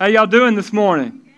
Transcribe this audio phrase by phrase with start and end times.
[0.00, 1.28] How y'all doing this morning?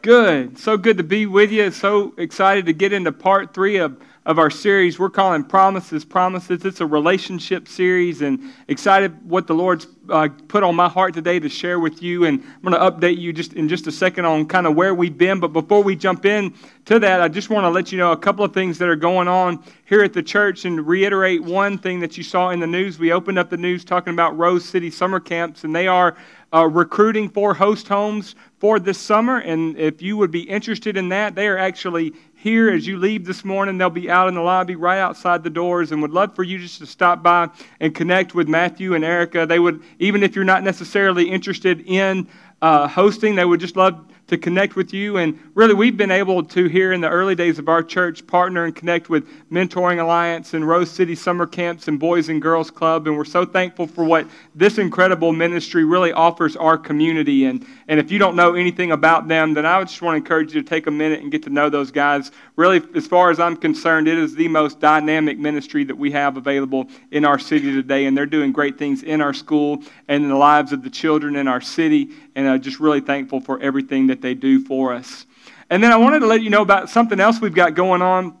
[0.00, 0.56] Good.
[0.56, 1.70] So good to be with you.
[1.70, 4.98] So excited to get into part three of, of our series.
[4.98, 6.64] We're calling Promises, Promises.
[6.64, 11.38] It's a relationship series and excited what the Lord's uh, put on my heart today
[11.38, 12.24] to share with you.
[12.24, 14.94] And I'm going to update you just in just a second on kind of where
[14.94, 15.38] we've been.
[15.38, 16.54] But before we jump in
[16.86, 18.96] to that, I just want to let you know a couple of things that are
[18.96, 22.66] going on here at the church and reiterate one thing that you saw in the
[22.66, 22.98] news.
[22.98, 26.16] We opened up the news talking about Rose City summer camps, and they are
[26.52, 29.38] uh, recruiting for host homes for this summer.
[29.38, 33.24] And if you would be interested in that, they are actually here as you leave
[33.24, 33.78] this morning.
[33.78, 36.58] They'll be out in the lobby right outside the doors and would love for you
[36.58, 39.46] just to stop by and connect with Matthew and Erica.
[39.46, 42.28] They would, even if you're not necessarily interested in
[42.62, 45.16] uh, hosting, they would just love to connect with you.
[45.16, 48.64] And really, we've been able to, here in the early days of our church, partner
[48.64, 53.06] and connect with Mentoring Alliance and Rose City Summer Camps and Boys and Girls Club.
[53.06, 57.46] And we're so thankful for what this incredible ministry really offers our community.
[57.46, 60.18] And, and if you don't know anything about them, then I would just want to
[60.18, 62.30] encourage you to take a minute and get to know those guys.
[62.56, 66.36] Really, as far as I'm concerned, it is the most dynamic ministry that we have
[66.36, 68.04] available in our city today.
[68.04, 71.36] And they're doing great things in our school and in the lives of the children
[71.36, 72.10] in our city.
[72.34, 75.26] And I'm just really thankful for everything that that they do for us.
[75.70, 78.36] And then I wanted to let you know about something else we've got going on.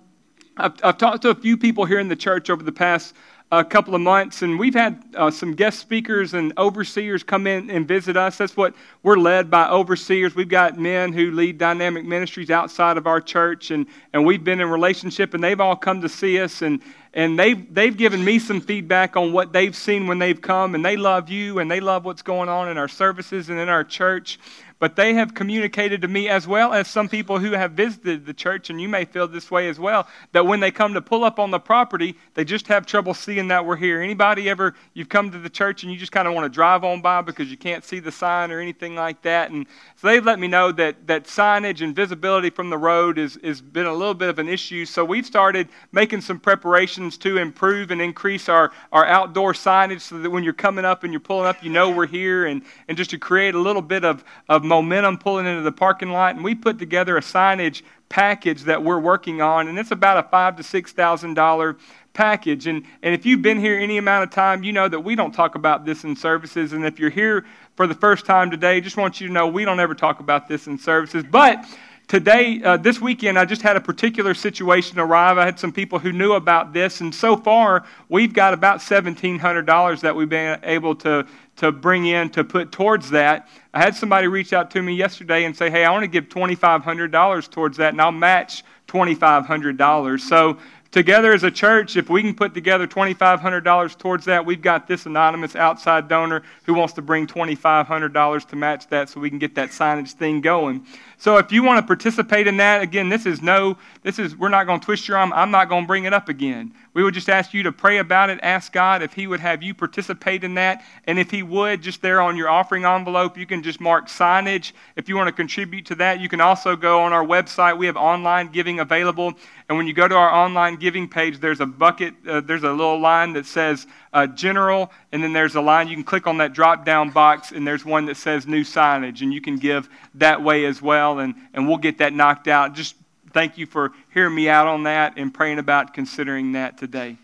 [0.56, 3.14] I've, I've talked to a few people here in the church over the past
[3.50, 7.70] a couple of months, and we've had uh, some guest speakers and overseers come in
[7.70, 8.36] and visit us.
[8.36, 10.34] That's what we're led by overseers.
[10.34, 14.60] We've got men who lead dynamic ministries outside of our church, and, and we've been
[14.60, 16.82] in relationship, and they've all come to see us, and,
[17.14, 20.84] and they've, they've given me some feedback on what they've seen when they've come, and
[20.84, 23.84] they love you, and they love what's going on in our services and in our
[23.84, 24.38] church
[24.78, 28.34] but they have communicated to me as well as some people who have visited the
[28.34, 31.24] church and you may feel this way as well that when they come to pull
[31.24, 34.00] up on the property they just have trouble seeing that we're here.
[34.00, 36.84] Anybody ever you've come to the church and you just kind of want to drive
[36.84, 40.24] on by because you can't see the sign or anything like that and so they've
[40.24, 43.92] let me know that that signage and visibility from the road is has been a
[43.92, 44.84] little bit of an issue.
[44.84, 50.18] So we've started making some preparations to improve and increase our our outdoor signage so
[50.18, 52.96] that when you're coming up and you're pulling up you know we're here and and
[52.96, 56.44] just to create a little bit of of momentum pulling into the parking lot, and
[56.44, 60.56] we put together a signage package that we're working on, and it's about a five
[60.56, 61.76] to six thousand dollar
[62.12, 62.66] package.
[62.66, 65.32] And, and if you've been here any amount of time, you know that we don't
[65.32, 66.72] talk about this in services.
[66.72, 67.46] And if you're here
[67.76, 70.48] for the first time today, just want you to know we don't ever talk about
[70.48, 71.24] this in services.
[71.30, 71.64] But
[72.08, 75.36] today, uh, this weekend, I just had a particular situation arrive.
[75.36, 80.00] I had some people who knew about this, and so far, we've got about $1,700
[80.00, 81.26] that we've been able to,
[81.56, 83.48] to bring in to put towards that.
[83.74, 86.28] I had somebody reach out to me yesterday and say, Hey, I want to give
[86.28, 90.20] $2,500 towards that, and I'll match $2,500.
[90.20, 90.58] So
[90.90, 95.04] together as a church, if we can put together $2,500 towards that, we've got this
[95.04, 99.54] anonymous outside donor who wants to bring $2,500 to match that so we can get
[99.56, 100.86] that signage thing going.
[101.20, 104.48] So if you want to participate in that, again, this is no, this is, we're
[104.48, 105.32] not going to twist your arm.
[105.32, 106.72] I'm not going to bring it up again.
[106.94, 109.60] We would just ask you to pray about it, ask God if He would have
[109.60, 110.84] you participate in that.
[111.06, 114.72] And if He would, just there on your offering envelope, you can just mark signage.
[114.94, 117.76] If you want to contribute to that, you can also go on our website.
[117.76, 119.34] We have online giving available.
[119.68, 122.70] And when you go to our online giving page, there's a bucket, uh, there's a
[122.70, 126.38] little line that says uh, general, and then there's a line you can click on
[126.38, 129.88] that drop down box, and there's one that says new signage, and you can give
[130.14, 132.74] that way as well, and, and we'll get that knocked out.
[132.74, 132.94] Just
[133.32, 137.16] thank you for hearing me out on that and praying about considering that today.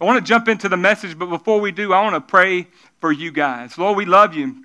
[0.00, 2.68] I want to jump into the message, but before we do, I want to pray
[3.00, 3.78] for you guys.
[3.78, 4.64] Lord, we love you.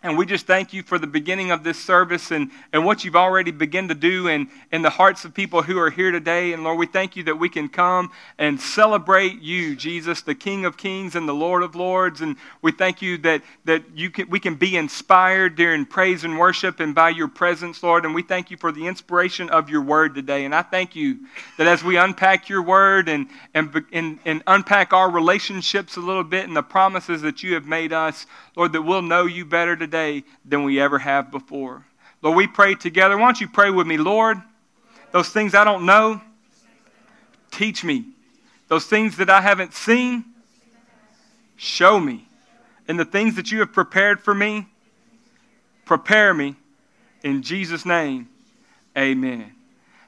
[0.00, 3.16] And we just thank you for the beginning of this service and, and what you've
[3.16, 6.52] already begun to do in, in the hearts of people who are here today.
[6.52, 10.64] And Lord, we thank you that we can come and celebrate you, Jesus, the King
[10.64, 12.20] of Kings and the Lord of Lords.
[12.20, 16.38] And we thank you that, that you can, we can be inspired during praise and
[16.38, 18.04] worship and by your presence, Lord.
[18.04, 20.44] And we thank you for the inspiration of your word today.
[20.44, 21.18] And I thank you
[21.56, 26.22] that as we unpack your word and, and, and, and unpack our relationships a little
[26.22, 29.76] bit and the promises that you have made us, Lord, that we'll know you better
[29.90, 31.84] than we ever have before.
[32.22, 33.16] Lord, we pray together.
[33.16, 34.38] Why don't you pray with me, Lord?
[35.12, 36.20] Those things I don't know,
[37.50, 38.04] teach me.
[38.68, 40.24] Those things that I haven't seen,
[41.56, 42.26] show me.
[42.86, 44.66] And the things that you have prepared for me,
[45.84, 46.56] prepare me.
[47.22, 48.28] In Jesus' name,
[48.96, 49.52] amen.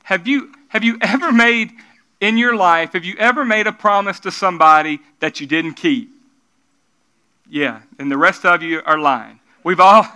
[0.05, 1.73] Have you, have you ever made
[2.21, 6.11] in your life, have you ever made a promise to somebody that you didn't keep?
[7.49, 9.40] Yeah, and the rest of you are lying.
[9.63, 10.07] We've all,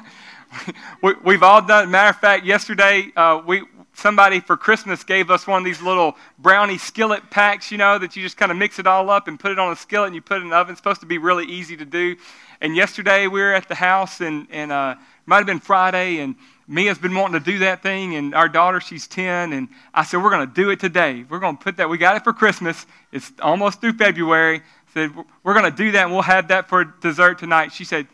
[1.02, 1.90] we, have all done.
[1.90, 3.62] Matter of fact, yesterday uh, we
[3.92, 8.16] somebody for Christmas gave us one of these little brownie skillet packs, you know, that
[8.16, 10.14] you just kind of mix it all up and put it on a skillet and
[10.14, 10.72] you put it in the oven.
[10.72, 12.16] It's supposed to be really easy to do.
[12.60, 16.20] And yesterday we were at the house and, and uh, it might have been Friday
[16.20, 16.34] and
[16.66, 19.52] Mia's been wanting to do that thing and our daughter, she's 10.
[19.52, 21.24] And I said, we're going to do it today.
[21.28, 21.88] We're going to put that.
[21.88, 22.86] We got it for Christmas.
[23.12, 24.62] It's almost through February.
[24.94, 25.12] Said,
[25.42, 27.72] we're going to do that and we'll have that for dessert tonight.
[27.72, 28.06] She said,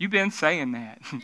[0.00, 1.00] you've been saying that.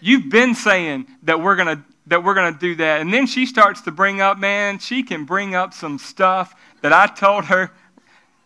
[0.00, 3.00] You've been saying that we're going to that we're going to do that.
[3.00, 6.92] And then she starts to bring up, man, she can bring up some stuff that
[6.92, 7.72] I told her,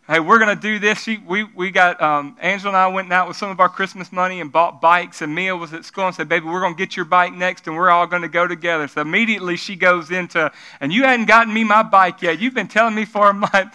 [0.08, 1.02] hey, we're going to do this.
[1.02, 4.10] She, we, we got, um, Angela and I went out with some of our Christmas
[4.12, 5.20] money and bought bikes.
[5.20, 7.66] And Mia was at school and said, baby, we're going to get your bike next
[7.66, 8.88] and we're all going to go together.
[8.88, 12.40] So immediately she goes into, and you hadn't gotten me my bike yet.
[12.40, 13.74] You've been telling me for a month.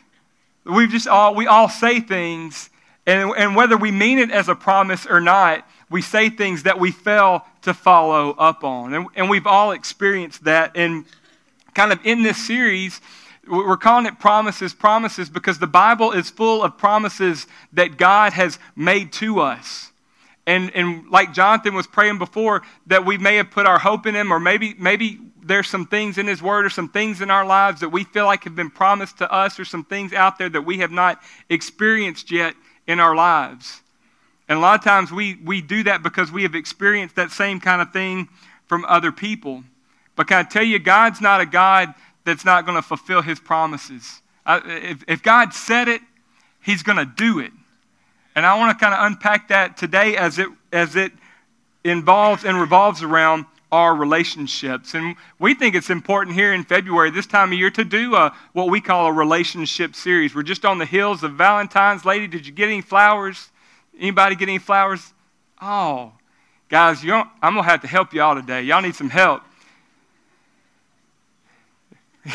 [0.64, 2.70] We've just all, we all say things.
[3.06, 6.78] And, and whether we mean it as a promise or not, we say things that
[6.78, 8.94] we fail to follow up on.
[8.94, 10.76] And, and we've all experienced that.
[10.76, 11.04] And
[11.74, 13.00] kind of in this series,
[13.48, 18.58] we're calling it promises, promises, because the Bible is full of promises that God has
[18.76, 19.90] made to us.
[20.46, 24.14] And, and like Jonathan was praying before, that we may have put our hope in
[24.14, 27.44] Him, or maybe, maybe there's some things in His Word or some things in our
[27.44, 30.48] lives that we feel like have been promised to us, or some things out there
[30.48, 32.54] that we have not experienced yet
[32.86, 33.80] in our lives.
[34.48, 37.60] And a lot of times we, we do that because we have experienced that same
[37.60, 38.28] kind of thing
[38.66, 39.64] from other people.
[40.16, 41.94] But can I tell you, God's not a God
[42.24, 44.20] that's not going to fulfill his promises.
[44.46, 46.00] if, if God said it,
[46.62, 47.52] he's going to do it.
[48.34, 51.12] And I want to kind of unpack that today as it, as it
[51.84, 54.94] involves and revolves around our relationships.
[54.94, 58.32] And we think it's important here in February, this time of year, to do a,
[58.52, 60.34] what we call a relationship series.
[60.34, 62.04] We're just on the heels of Valentine's.
[62.04, 63.48] Lady, did you get any flowers?
[63.98, 65.14] Anybody get any flowers?
[65.60, 66.12] Oh,
[66.68, 68.62] guys, I'm going to have to help y'all today.
[68.62, 69.42] Y'all need some help.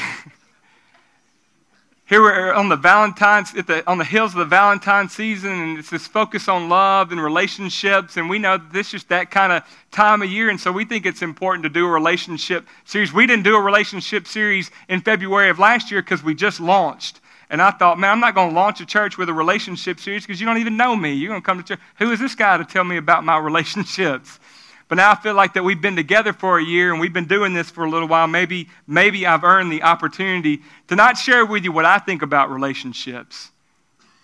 [2.08, 5.90] Here we're on the Valentine's, the, on the hills of the Valentine season, and it's
[5.90, 8.16] this focus on love and relationships.
[8.16, 10.86] And we know that this is that kind of time of year, and so we
[10.86, 13.12] think it's important to do a relationship series.
[13.12, 17.20] We didn't do a relationship series in February of last year because we just launched.
[17.50, 20.26] And I thought, man, I'm not going to launch a church with a relationship series
[20.26, 21.12] because you don't even know me.
[21.12, 21.80] You're going to come to church.
[22.00, 24.40] Who is this guy to tell me about my relationships?
[24.88, 27.28] But now I feel like that we've been together for a year and we've been
[27.28, 28.28] doing this for a little while.
[28.28, 32.50] Maybe, maybe I've earned the opportunity to not share with you what I think about
[32.50, 33.52] relationships.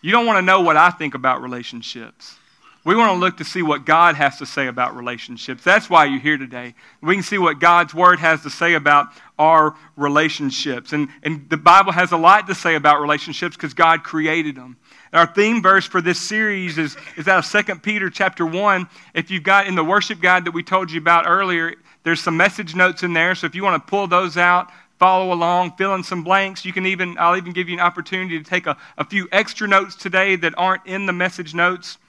[0.01, 2.37] You don't want to know what I think about relationships.
[2.85, 5.63] We want to look to see what God has to say about relationships.
[5.63, 6.75] That's why you're here today.
[7.01, 9.07] We can see what God's Word has to say about
[9.39, 10.91] our relationships.
[10.91, 14.75] And, and the Bible has a lot to say about relationships because God created them.
[15.13, 18.87] Our theme verse for this series is, is out of 2 Peter chapter 1.
[19.13, 22.35] If you've got in the worship guide that we told you about earlier, there's some
[22.35, 23.35] message notes in there.
[23.35, 26.65] So if you want to pull those out, follow along, fill in some blanks.
[26.65, 29.67] You can even, I'll even give you an opportunity to take a, a few extra
[29.67, 31.99] notes today that aren't in the message notes.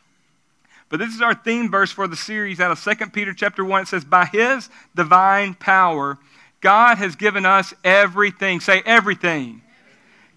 [0.89, 3.83] But this is our theme verse for the series out of 2 Peter chapter 1.
[3.83, 6.17] It says, By his divine power,
[6.63, 8.61] God has given us everything.
[8.61, 9.61] Say everything.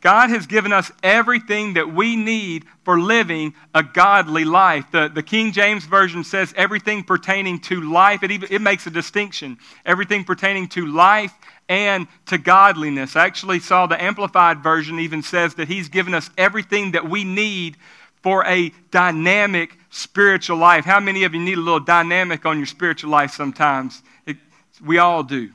[0.01, 4.85] God has given us everything that we need for living a godly life.
[4.91, 8.23] The, the King James Version says everything pertaining to life.
[8.23, 9.57] It, even, it makes a distinction.
[9.85, 11.33] Everything pertaining to life
[11.67, 13.15] and to godliness.
[13.15, 17.23] I actually saw the Amplified Version even says that He's given us everything that we
[17.23, 17.77] need
[18.21, 20.85] for a dynamic spiritual life.
[20.85, 24.01] How many of you need a little dynamic on your spiritual life sometimes?
[24.25, 24.37] It,
[24.83, 25.49] we all do.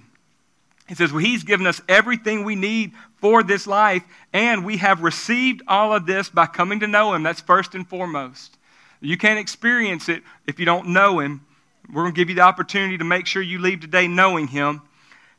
[0.93, 4.03] He says, well, He's given us everything we need for this life,
[4.35, 7.23] and we have received all of this by coming to know Him.
[7.23, 8.59] That's first and foremost.
[9.01, 11.47] You can't experience it if you don't know Him.
[11.89, 14.83] We're going to give you the opportunity to make sure you leave today knowing Him.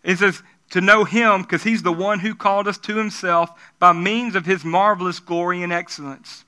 [0.01, 0.41] It says,
[0.71, 4.47] to know Him because He's the one who called us to Himself by means of
[4.47, 6.45] His marvelous glory and excellence.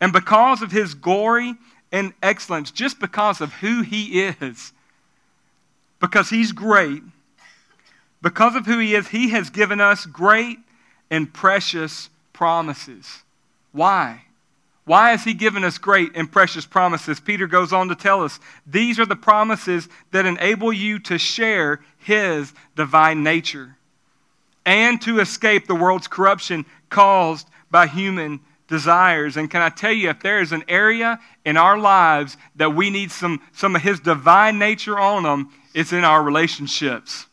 [0.00, 1.54] And because of his glory
[1.92, 4.72] and excellence, just because of who he is,
[6.00, 7.02] because he's great,
[8.22, 10.58] because of who he is, he has given us great
[11.10, 13.22] and precious promises.
[13.72, 14.22] Why?
[14.84, 17.20] Why has he given us great and precious promises?
[17.20, 21.80] Peter goes on to tell us these are the promises that enable you to share
[21.98, 23.76] his divine nature
[24.64, 29.36] and to escape the world's corruption caused by human desires.
[29.36, 32.90] And can I tell you, if there is an area in our lives that we
[32.90, 37.26] need some, some of His divine nature on them, it's in our relationships.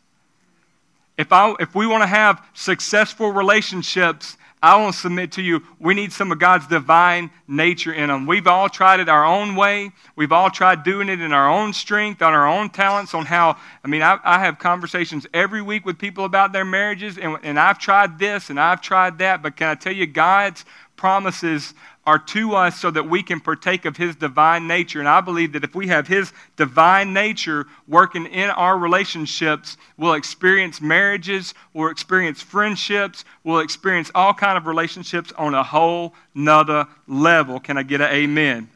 [1.17, 5.61] If, I, if we want to have successful relationships, I want to submit to you,
[5.79, 8.25] we need some of God's divine nature in them.
[8.25, 9.91] We've all tried it our own way.
[10.15, 13.57] We've all tried doing it in our own strength, on our own talents, on how,
[13.83, 17.59] I mean, I, I have conversations every week with people about their marriages, and, and
[17.59, 21.73] I've tried this and I've tried that, but can I tell you, God's promises
[22.05, 24.99] are to us so that we can partake of His divine nature.
[24.99, 30.13] And I believe that if we have His divine nature working in our relationships, we'll
[30.13, 36.87] experience marriages, we'll experience friendships, we'll experience all kind of relationships on a whole nother
[37.07, 37.59] level.
[37.59, 38.69] Can I get an amen?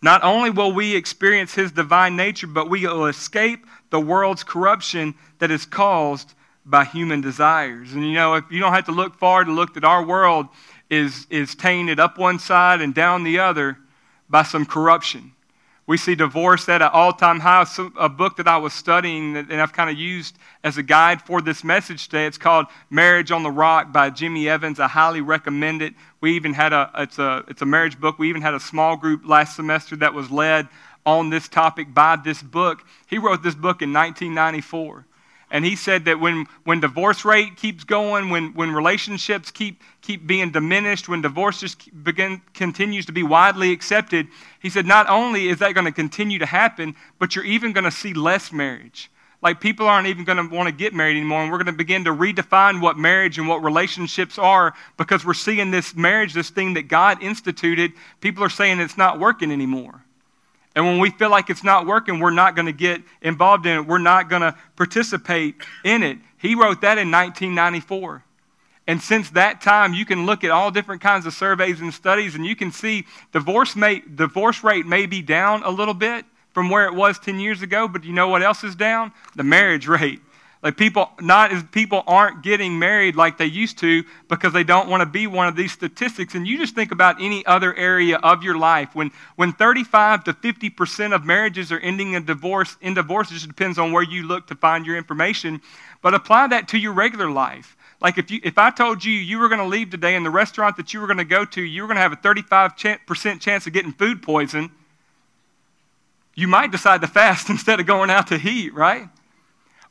[0.00, 5.14] Not only will we experience His divine nature, but we will escape the world's corruption
[5.38, 7.92] that is caused by human desires.
[7.92, 10.46] And you know, if you don't have to look far to look at our world
[10.92, 13.78] is, is tainted up one side and down the other
[14.28, 15.32] by some corruption.
[15.86, 17.64] We see divorce at an all time high.
[17.98, 21.40] A book that I was studying and I've kind of used as a guide for
[21.40, 22.26] this message today.
[22.26, 24.78] It's called Marriage on the Rock by Jimmy Evans.
[24.78, 25.94] I highly recommend it.
[26.20, 28.18] We even had a, it's a, it's a marriage book.
[28.18, 30.68] We even had a small group last semester that was led
[31.06, 32.84] on this topic by this book.
[33.06, 35.06] He wrote this book in 1994
[35.52, 40.26] and he said that when, when divorce rate keeps going, when, when relationships keep, keep
[40.26, 44.28] being diminished, when divorce just begin, continues to be widely accepted,
[44.60, 47.84] he said not only is that going to continue to happen, but you're even going
[47.84, 49.10] to see less marriage.
[49.42, 51.72] Like people aren't even going to want to get married anymore, and we're going to
[51.72, 56.48] begin to redefine what marriage and what relationships are because we're seeing this marriage, this
[56.48, 57.92] thing that God instituted,
[58.22, 60.02] people are saying it's not working anymore.
[60.74, 63.78] And when we feel like it's not working, we're not going to get involved in
[63.78, 63.86] it.
[63.86, 66.18] We're not going to participate in it.
[66.38, 68.24] He wrote that in 1994.
[68.86, 72.34] And since that time, you can look at all different kinds of surveys and studies,
[72.34, 76.68] and you can see divorce, may, divorce rate may be down a little bit from
[76.68, 79.12] where it was 10 years ago, but you know what else is down?
[79.36, 80.20] The marriage rate.
[80.62, 84.88] Like people, not as people aren't getting married like they used to because they don't
[84.88, 86.36] want to be one of these statistics.
[86.36, 88.94] And you just think about any other area of your life.
[88.94, 93.34] When when 35 to 50 percent of marriages are ending in divorce, in divorce, it
[93.34, 95.60] just depends on where you look to find your information.
[96.00, 97.76] But apply that to your regular life.
[98.00, 100.30] Like if you if I told you you were going to leave today and the
[100.30, 102.74] restaurant that you were going to go to, you were going to have a 35
[103.04, 104.70] percent chance of getting food poison.
[106.36, 109.08] You might decide to fast instead of going out to eat, right?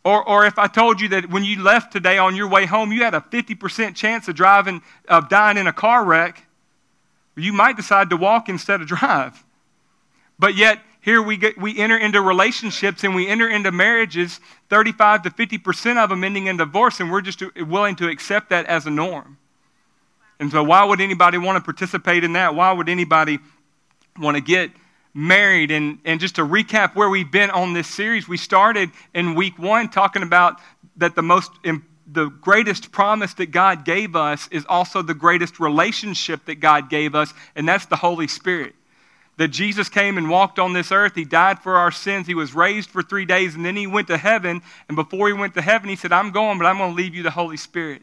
[0.03, 2.91] Or, or if I told you that when you left today on your way home,
[2.91, 6.43] you had a 50% chance of driving, of dying in a car wreck,
[7.35, 9.43] you might decide to walk instead of drive.
[10.39, 14.39] But yet, here we, get, we enter into relationships and we enter into marriages,
[14.69, 18.65] 35 to 50% of them ending in divorce, and we're just willing to accept that
[18.65, 19.37] as a norm.
[20.39, 22.55] And so, why would anybody want to participate in that?
[22.55, 23.39] Why would anybody
[24.19, 24.71] want to get
[25.13, 25.71] married.
[25.71, 29.57] And, and just to recap where we've been on this series, we started in week
[29.59, 30.59] one talking about
[30.97, 31.51] that the most
[32.11, 37.15] the greatest promise that God gave us is also the greatest relationship that God gave
[37.15, 38.75] us, and that's the Holy Spirit.
[39.37, 42.53] That Jesus came and walked on this earth, He died for our sins, He was
[42.53, 44.61] raised for three days, and then He went to heaven.
[44.89, 47.15] And before He went to heaven, He said, I'm going, but I'm going to leave
[47.15, 48.01] you the Holy Spirit.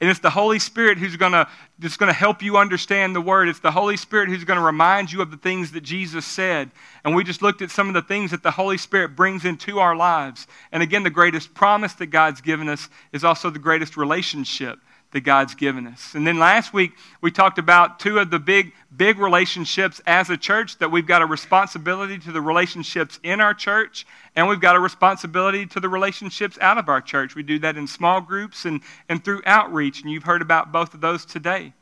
[0.00, 3.48] And it's the Holy Spirit who's going to help you understand the word.
[3.48, 6.70] It's the Holy Spirit who's going to remind you of the things that Jesus said.
[7.04, 9.80] And we just looked at some of the things that the Holy Spirit brings into
[9.80, 10.46] our lives.
[10.70, 14.78] And again, the greatest promise that God's given us is also the greatest relationship
[15.12, 16.14] that God's given us.
[16.14, 20.36] And then last week, we talked about two of the big, big relationships as a
[20.36, 24.76] church that we've got a responsibility to the relationships in our church, and we've got
[24.76, 27.34] a responsibility to the relationships out of our church.
[27.34, 30.92] We do that in small groups and, and through outreach, and you've heard about both
[30.92, 31.72] of those today.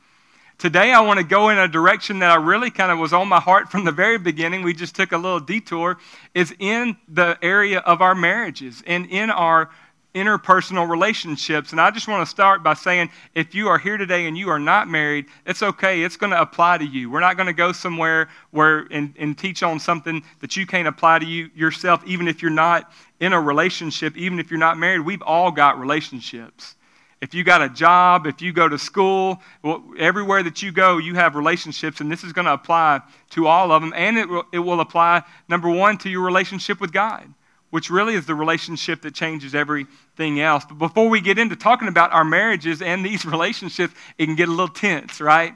[0.59, 3.29] Today, I want to go in a direction that I really kind of was on
[3.29, 4.63] my heart from the very beginning.
[4.63, 5.99] We just took a little detour,
[6.33, 9.69] is in the area of our marriages and in our
[10.17, 11.73] interpersonal relationships.
[11.73, 14.49] And I just want to start by saying if you are here today and you
[14.49, 16.03] are not married, it's okay.
[16.03, 17.11] It's going to apply to you.
[17.11, 20.89] We're not going to go somewhere where and, and teach on something that you can't
[20.89, 24.79] apply to you yourself, even if you're not in a relationship, even if you're not
[24.79, 25.01] married.
[25.01, 26.77] We've all got relationships.
[27.21, 30.97] If you got a job, if you go to school, well, everywhere that you go,
[30.97, 33.93] you have relationships, and this is going to apply to all of them.
[33.95, 37.33] And it will, it will apply, number one, to your relationship with God
[37.77, 40.65] which really is the relationship that changes everything else.
[40.65, 44.49] But before we get into talking about our marriages and these relationships, it can get
[44.49, 45.53] a little tense, right?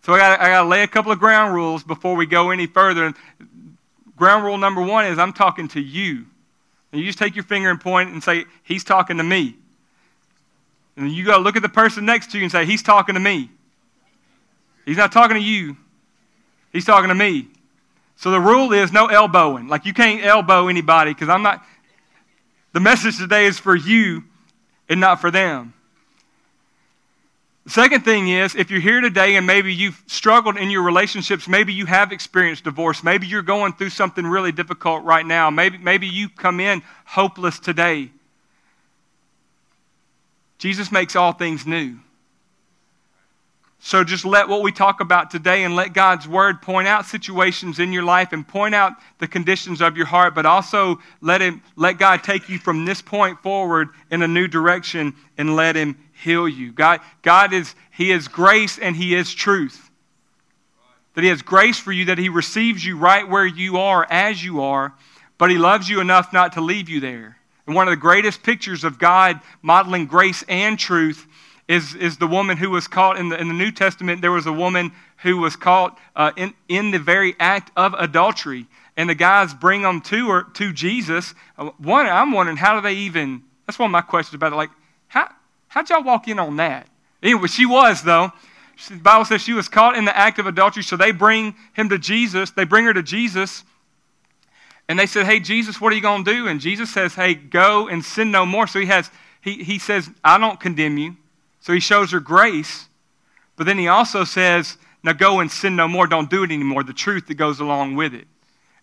[0.00, 3.12] So I got to lay a couple of ground rules before we go any further.
[4.16, 6.24] Ground rule number one is I'm talking to you.
[6.92, 9.54] And you just take your finger and point and say, He's talking to me.
[10.96, 13.20] And you go look at the person next to you and say, He's talking to
[13.20, 13.50] me.
[14.86, 15.76] He's not talking to you,
[16.72, 17.48] He's talking to me.
[18.20, 19.68] So the rule is no elbowing.
[19.68, 21.64] Like you can't elbow anybody because I'm not.
[22.74, 24.24] The message today is for you
[24.90, 25.72] and not for them.
[27.64, 31.48] The second thing is if you're here today and maybe you've struggled in your relationships,
[31.48, 35.78] maybe you have experienced divorce, maybe you're going through something really difficult right now, maybe,
[35.78, 38.10] maybe you come in hopeless today.
[40.58, 41.98] Jesus makes all things new.
[43.82, 47.78] So just let what we talk about today and let God's word point out situations
[47.78, 51.62] in your life and point out the conditions of your heart, but also let him
[51.76, 55.96] let God take you from this point forward in a new direction and let him
[56.22, 56.72] heal you.
[56.72, 59.90] God, God is He is grace and He is truth.
[61.14, 64.44] That He has grace for you, that He receives you right where you are as
[64.44, 64.94] you are,
[65.38, 67.38] but He loves you enough not to leave you there.
[67.66, 71.26] And one of the greatest pictures of God modeling grace and truth
[71.70, 74.20] is, is the woman who was caught in the, in the New Testament.
[74.20, 78.66] There was a woman who was caught uh, in, in the very act of adultery.
[78.96, 81.32] And the guys bring them to her, to Jesus.
[81.56, 84.56] Uh, one, I'm wondering, how do they even, that's one of my questions about it.
[84.56, 84.70] Like,
[85.06, 85.32] how,
[85.68, 86.88] how'd y'all walk in on that?
[87.22, 88.32] Anyway, she was, though.
[88.88, 91.88] The Bible says she was caught in the act of adultery, so they bring him
[91.90, 92.50] to Jesus.
[92.50, 93.62] They bring her to Jesus.
[94.88, 96.48] And they said, Hey, Jesus, what are you going to do?
[96.48, 98.66] And Jesus says, Hey, go and sin no more.
[98.66, 99.08] So he has,
[99.40, 101.16] he, he says, I don't condemn you.
[101.60, 102.88] So he shows her grace,
[103.56, 106.06] but then he also says, now go and sin no more.
[106.06, 106.82] Don't do it anymore.
[106.82, 108.26] The truth that goes along with it.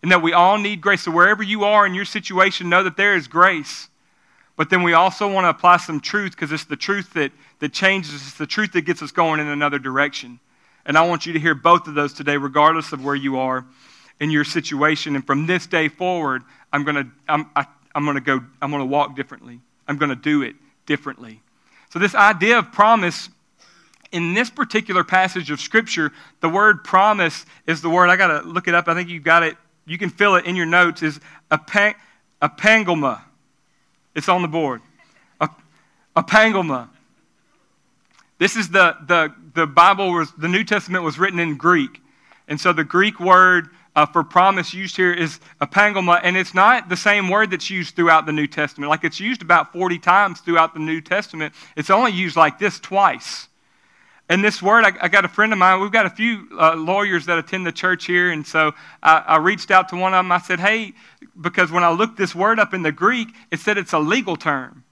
[0.02, 1.04] And that we all need grace.
[1.04, 3.90] So wherever you are in your situation, know that there is grace.
[4.56, 7.74] But then we also want to apply some truth because it's the truth that, that
[7.74, 8.22] changes us.
[8.28, 10.40] It's the truth that gets us going in another direction.
[10.86, 13.66] And I want you to hear both of those today, regardless of where you are
[14.20, 15.16] in your situation.
[15.16, 16.44] And from this day forward,
[16.74, 19.60] I'm going to, I'm, I, I'm going to go, I'm going to walk differently.
[19.88, 20.56] I'm going to do it
[20.86, 21.42] differently.
[21.98, 23.28] So, this idea of promise
[24.12, 26.12] in this particular passage of Scripture,
[26.42, 28.88] the word promise is the word, I got to look it up.
[28.88, 29.58] I think you've got it.
[29.88, 31.60] You can fill it in your notes, is a,
[32.40, 33.22] a pangoma.
[34.14, 34.84] It's on the board.
[35.42, 35.50] A,
[36.16, 36.88] a pangoma.
[38.38, 42.00] This is the, the, the Bible, was, the New Testament was written in Greek.
[42.48, 46.88] And so the Greek word uh, for promise used here is apangoma, and it's not
[46.88, 48.92] the same word that's used throughout the New Testament.
[48.92, 51.56] Like it's used about 40 times throughout the New Testament.
[51.76, 53.48] It's only used like this twice.
[54.30, 56.76] And this word, I, I got a friend of mine, we've got a few uh,
[56.76, 60.20] lawyers that attend the church here, and so I, I reached out to one of
[60.20, 60.32] them.
[60.32, 60.94] I said, hey,
[61.42, 64.36] because when I looked this word up in the Greek, it said it's a legal
[64.36, 64.84] term.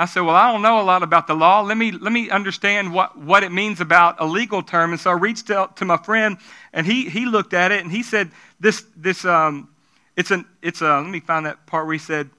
[0.00, 1.60] I said, Well, I don't know a lot about the law.
[1.60, 4.92] Let me, let me understand what, what it means about a legal term.
[4.92, 6.38] And so I reached out to my friend,
[6.72, 9.68] and he, he looked at it, and he said, This, this um,
[10.16, 12.30] it's, an, it's a, let me find that part where he said,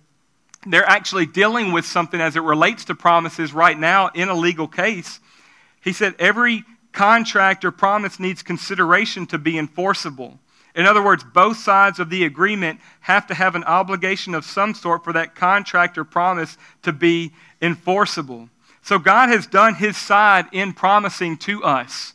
[0.65, 4.67] they're actually dealing with something as it relates to promises right now in a legal
[4.67, 5.19] case.
[5.83, 10.39] He said, Every contract or promise needs consideration to be enforceable.
[10.73, 14.73] In other words, both sides of the agreement have to have an obligation of some
[14.73, 18.49] sort for that contract or promise to be enforceable.
[18.81, 22.13] So God has done his side in promising to us.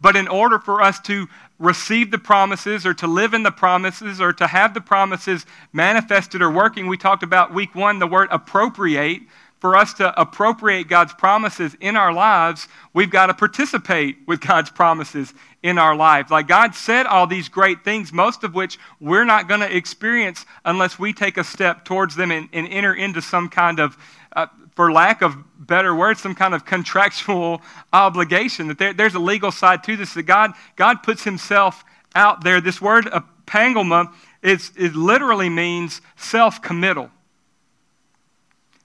[0.00, 4.20] But in order for us to receive the promises or to live in the promises
[4.20, 8.28] or to have the promises manifested or working, we talked about week one the word
[8.30, 9.22] appropriate.
[9.60, 14.68] For us to appropriate God's promises in our lives, we've got to participate with God's
[14.68, 16.30] promises in our lives.
[16.30, 20.44] Like God said all these great things, most of which we're not going to experience
[20.66, 23.96] unless we take a step towards them and, and enter into some kind of
[24.36, 28.68] uh, for lack of better words, some kind of contractual obligation.
[28.68, 30.14] That there, there's a legal side to this.
[30.14, 31.84] That God, God puts Himself
[32.14, 32.60] out there.
[32.60, 37.10] This word apangoma is, it literally means self committal.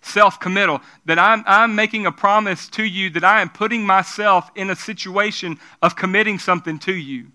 [0.02, 0.82] Self committal.
[1.06, 4.76] That I'm, I'm making a promise to you that I am putting myself in a
[4.76, 7.28] situation of committing something to you.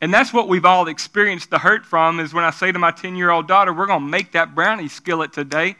[0.00, 2.90] And that's what we've all experienced the hurt from is when I say to my
[2.90, 5.76] 10 year old daughter, we're going to make that brownie skillet today.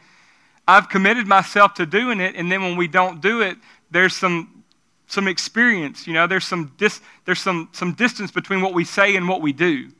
[0.67, 3.57] I've committed myself to doing it, and then when we don't do it,
[3.91, 4.63] there's some,
[5.07, 6.07] some experience.
[6.07, 9.41] You know, there's, some, dis, there's some, some distance between what we say and what
[9.41, 9.91] we do.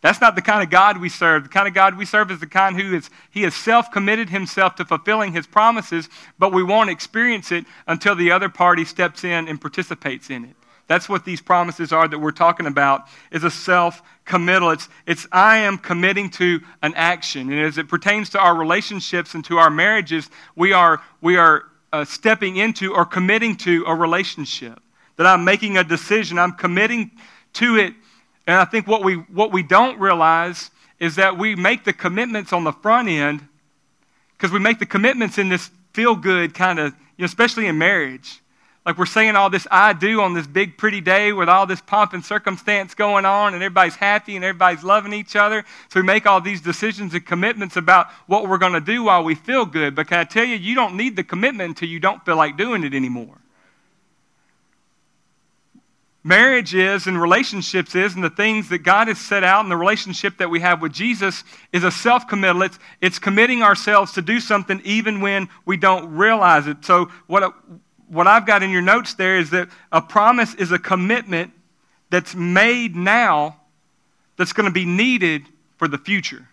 [0.00, 1.42] That's not the kind of God we serve.
[1.44, 4.74] The kind of God we serve is the kind who is he has self-committed himself
[4.76, 9.46] to fulfilling his promises, but we won't experience it until the other party steps in
[9.46, 10.56] and participates in it.
[10.90, 14.70] That's what these promises are that we're talking about is a self-committal.
[14.70, 17.52] It's, it's I am committing to an action.
[17.52, 21.66] And as it pertains to our relationships and to our marriages, we are, we are
[21.92, 24.80] uh, stepping into or committing to a relationship.
[25.14, 26.40] That I'm making a decision.
[26.40, 27.12] I'm committing
[27.52, 27.94] to it.
[28.48, 32.52] And I think what we, what we don't realize is that we make the commitments
[32.52, 33.46] on the front end
[34.36, 37.78] because we make the commitments in this feel good kind of, you know, especially in
[37.78, 38.39] marriage.
[38.86, 41.82] Like we're saying all this I do on this big, pretty day with all this
[41.82, 45.64] pomp and circumstance going on, and everybody's happy and everybody's loving each other.
[45.90, 49.22] So we make all these decisions and commitments about what we're going to do while
[49.22, 49.94] we feel good.
[49.94, 52.56] But can I tell you, you don't need the commitment until you don't feel like
[52.56, 53.36] doing it anymore.
[56.22, 59.76] marriage is and relationships is and the things that God has set out and the
[59.76, 62.62] relationship that we have with Jesus is a self committal.
[62.62, 66.84] It's, it's committing ourselves to do something even when we don't realize it.
[66.84, 67.54] So, what,
[68.10, 71.52] what I've got in your notes there is that a promise is a commitment
[72.10, 73.56] that's made now
[74.36, 75.46] that's going to be needed
[75.78, 76.48] for the future.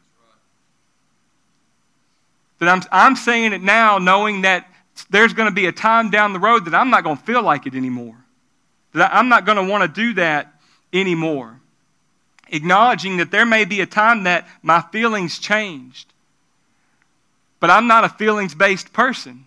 [2.60, 4.67] That I'm, I'm saying it now knowing that
[5.10, 7.41] there's going to be a time down the road that I'm not going to feel
[7.41, 8.15] like it anymore.
[8.93, 10.54] That I'm not going to want to do that
[10.93, 11.60] anymore.
[12.50, 16.13] Acknowledging that there may be a time that my feelings changed.
[17.60, 19.46] But I'm not a feelings based person.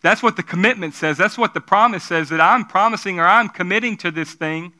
[0.00, 1.18] That's what the commitment says.
[1.18, 4.72] That's what the promise says that I'm promising or I'm committing to this thing,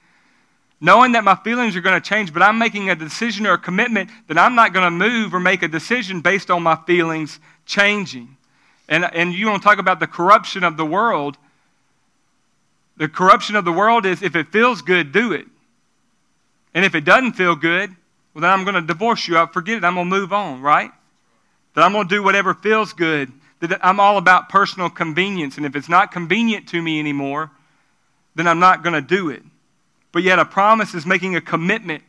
[0.80, 3.58] knowing that my feelings are going to change, but I'm making a decision or a
[3.58, 7.40] commitment that I'm not going to move or make a decision based on my feelings
[7.66, 8.36] changing.
[8.88, 11.36] And, and you want to talk about the corruption of the world.
[12.96, 15.46] The corruption of the world is if it feels good, do it.
[16.74, 17.90] And if it doesn't feel good,
[18.34, 19.36] well, then I'm going to divorce you.
[19.36, 19.84] I'll forget it.
[19.84, 20.90] I'm going to move on, right?
[21.74, 23.32] That I'm going to do whatever feels good.
[23.60, 25.56] That I'm all about personal convenience.
[25.56, 27.50] And if it's not convenient to me anymore,
[28.34, 29.42] then I'm not going to do it.
[30.12, 32.02] But yet, a promise is making a commitment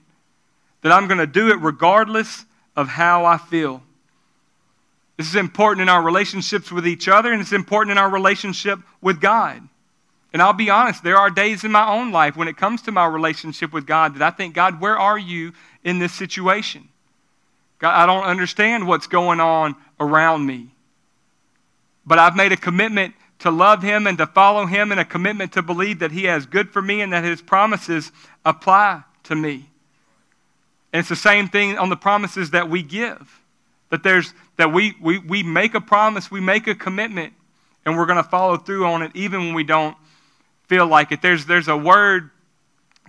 [0.82, 3.84] that I'm going to do it regardless of how I feel.
[5.18, 8.80] This is important in our relationships with each other, and it's important in our relationship
[9.02, 9.68] with God.
[10.32, 12.92] And I'll be honest, there are days in my own life when it comes to
[12.92, 16.88] my relationship with God that I think, God, where are you in this situation?
[17.80, 20.70] God, I don't understand what's going on around me.
[22.10, 25.54] But I've made a commitment to love Him and to follow Him, and a commitment
[25.54, 28.12] to believe that He has good for me and that His promises
[28.43, 29.69] apply to me.
[30.91, 33.39] And it's the same thing on the promises that we give.
[33.91, 37.34] That there's that we, we, we make a promise, we make a commitment,
[37.86, 39.95] and we're going to follow through on it even when we don't
[40.67, 41.22] feel like it.
[41.22, 42.32] There's, there's a word,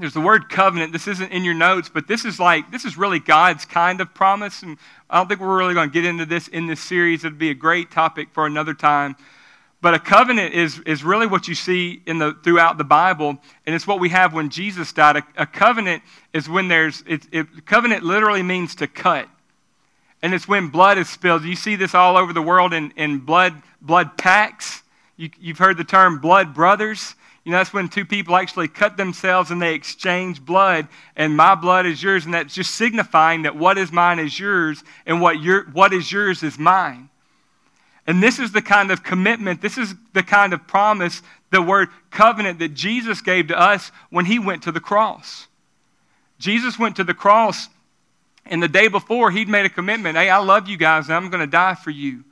[0.00, 0.92] there's the word covenant.
[0.92, 4.14] This isn't in your notes, but this is like, this is really God's kind of
[4.14, 4.62] promise.
[4.62, 4.78] And
[5.10, 7.24] I don't think we're really going to get into this in this series.
[7.24, 9.16] It'd be a great topic for another time.
[9.82, 13.74] But a covenant is, is really what you see in the, throughout the Bible, and
[13.74, 15.16] it's what we have when Jesus died.
[15.16, 16.02] A, a covenant
[16.34, 19.26] is when there's, it, it, covenant literally means to cut.
[20.22, 21.44] And it's when blood is spilled.
[21.44, 24.82] You see this all over the world in, in blood, blood pacts.
[25.16, 27.14] You, you've heard the term blood brothers.
[27.44, 31.54] You know, that's when two people actually cut themselves and they exchange blood, and my
[31.54, 35.40] blood is yours, and that's just signifying that what is mine is yours, and what,
[35.40, 37.08] your, what is yours is mine.
[38.06, 41.88] And this is the kind of commitment, this is the kind of promise, the word
[42.10, 45.46] covenant that Jesus gave to us when he went to the cross.
[46.38, 47.68] Jesus went to the cross,
[48.46, 51.30] and the day before, he'd made a commitment hey, I love you guys, and I'm
[51.30, 52.24] going to die for you.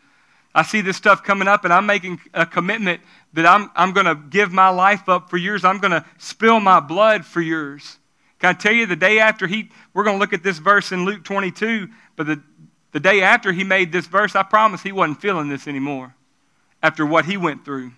[0.54, 3.00] I see this stuff coming up, and I'm making a commitment
[3.32, 5.64] that I'm, I'm going to give my life up for yours.
[5.64, 7.98] I'm going to spill my blood for yours.
[8.38, 10.92] Can I tell you, the day after he, we're going to look at this verse
[10.92, 12.42] in Luke 22, but the,
[12.92, 16.14] the day after he made this verse, I promise he wasn't feeling this anymore
[16.82, 17.92] after what he went through.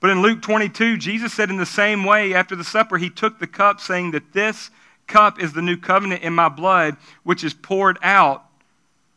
[0.00, 3.38] But in Luke 22, Jesus said in the same way after the supper, he took
[3.38, 4.70] the cup, saying that this
[5.06, 8.44] cup is the new covenant in my blood, which is poured out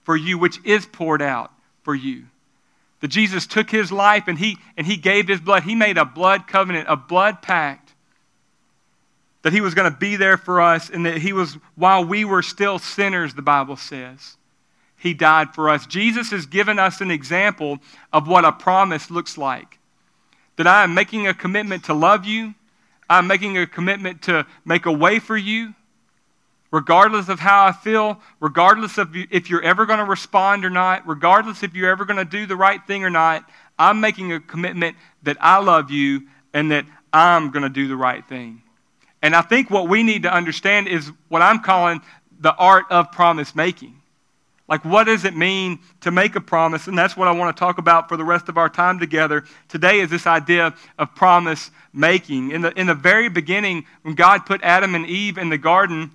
[0.03, 2.25] for you, which is poured out for you.
[3.05, 5.61] That Jesus took his life and he, and he gave his blood.
[5.61, 7.93] He made a blood covenant, a blood pact.
[9.43, 12.25] That he was going to be there for us and that he was, while we
[12.25, 14.37] were still sinners, the Bible says,
[14.97, 15.85] he died for us.
[15.85, 17.77] Jesus has given us an example
[18.11, 19.77] of what a promise looks like.
[20.55, 22.55] That I am making a commitment to love you,
[23.07, 25.75] I'm making a commitment to make a way for you,
[26.75, 31.07] regardless of how I feel, regardless of if you're ever going to respond or not,
[31.07, 34.41] regardless if you're ever going to do the right thing or not, I'm making a
[34.41, 38.61] commitment that I love you and that I'm going to do the right thing.
[39.21, 42.01] And I think what we need to understand is what I'm calling
[42.41, 44.01] the art of promise making.
[44.67, 46.87] Like, what does it mean to make a promise?
[46.87, 49.45] And that's what I want to talk about for the rest of our time together.
[49.69, 52.51] Today is this idea of promise making.
[52.51, 56.11] In the, in the very beginning, when God put Adam and Eve in the garden,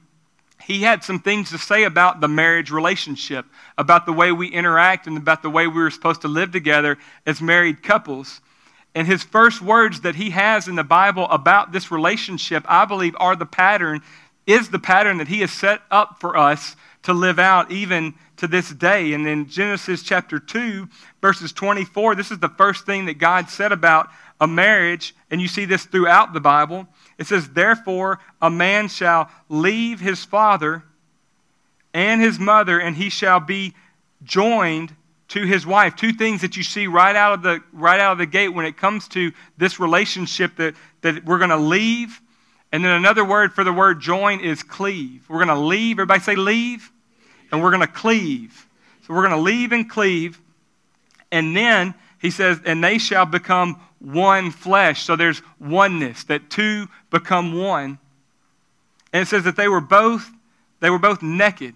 [0.63, 3.47] he had some things to say about the marriage relationship,
[3.79, 6.99] about the way we interact, and about the way we were supposed to live together
[7.27, 8.41] as married couples.
[8.95, 13.15] And his first words that he has in the Bible about this relationship, I believe,
[13.19, 14.01] are the pattern,
[14.47, 18.49] is the pattern that he has set up for us to live out even to
[18.49, 19.13] this day.
[19.13, 20.89] And in Genesis chapter 2,
[21.21, 24.09] verses 24, this is the first thing that God said about
[24.41, 26.89] a marriage, and you see this throughout the Bible.
[27.21, 30.83] It says, Therefore, a man shall leave his father
[31.95, 33.75] and his mother, and he shall be
[34.25, 34.97] joined
[35.29, 35.95] to his wife.
[35.95, 38.65] Two things that you see right out of the, right out of the gate when
[38.65, 42.21] it comes to this relationship that, that we're going to leave
[42.73, 45.25] And then another word for the word join is cleave.
[45.29, 45.97] We're going to leave.
[45.97, 46.91] Everybody say leave.
[47.51, 48.67] And we're going to cleave.
[49.07, 50.41] So we're going to leave and cleave.
[51.33, 55.03] And then he says, and they shall become one flesh.
[55.03, 57.99] So there's oneness, that two become one.
[59.13, 60.31] And it says that they were both,
[60.81, 61.75] they were both naked.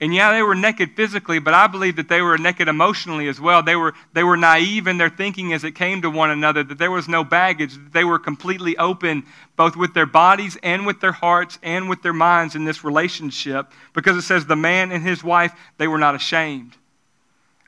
[0.00, 3.40] And yeah, they were naked physically, but I believe that they were naked emotionally as
[3.40, 3.62] well.
[3.62, 6.78] They were, they were naive in their thinking as it came to one another, that
[6.78, 9.24] there was no baggage, that they were completely open,
[9.56, 13.70] both with their bodies and with their hearts and with their minds in this relationship,
[13.92, 16.76] because it says the man and his wife, they were not ashamed.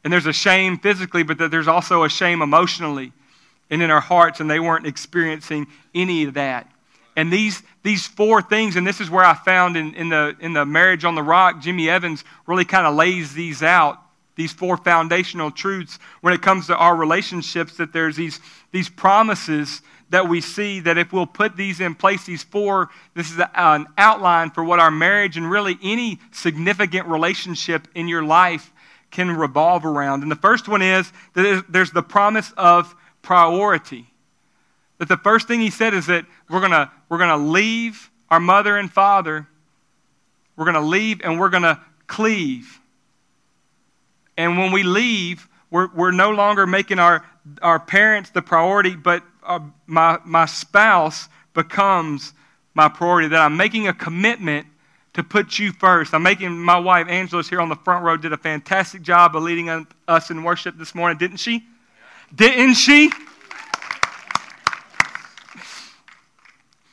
[0.06, 3.12] And there's a shame physically, but that there's also a shame emotionally
[3.70, 5.66] and in our hearts, and they weren't experiencing
[5.96, 6.70] any of that.
[7.16, 10.52] And these, these four things, and this is where I found in, in, the, in
[10.52, 13.98] the Marriage on the Rock, Jimmy Evans really kind of lays these out,
[14.36, 18.38] these four foundational truths when it comes to our relationships, that there's these,
[18.70, 23.32] these promises that we see that if we'll put these in place, these four, this
[23.32, 28.70] is an outline for what our marriage and really any significant relationship in your life
[29.16, 30.22] can revolve around.
[30.22, 34.06] And the first one is that there's the promise of priority.
[34.98, 38.76] That the first thing he said is that we're going we're to leave our mother
[38.76, 39.48] and father.
[40.54, 42.78] We're going to leave and we're going to cleave.
[44.36, 47.24] And when we leave, we're, we're no longer making our,
[47.62, 52.34] our parents the priority, but our, uh, my, my spouse becomes
[52.74, 53.28] my priority.
[53.28, 54.66] That I'm making a commitment
[55.16, 56.12] to put you first.
[56.12, 59.42] I'm making my wife, Angela's here on the front row, did a fantastic job of
[59.42, 61.64] leading us in worship this morning, didn't she?
[62.34, 63.10] Didn't she?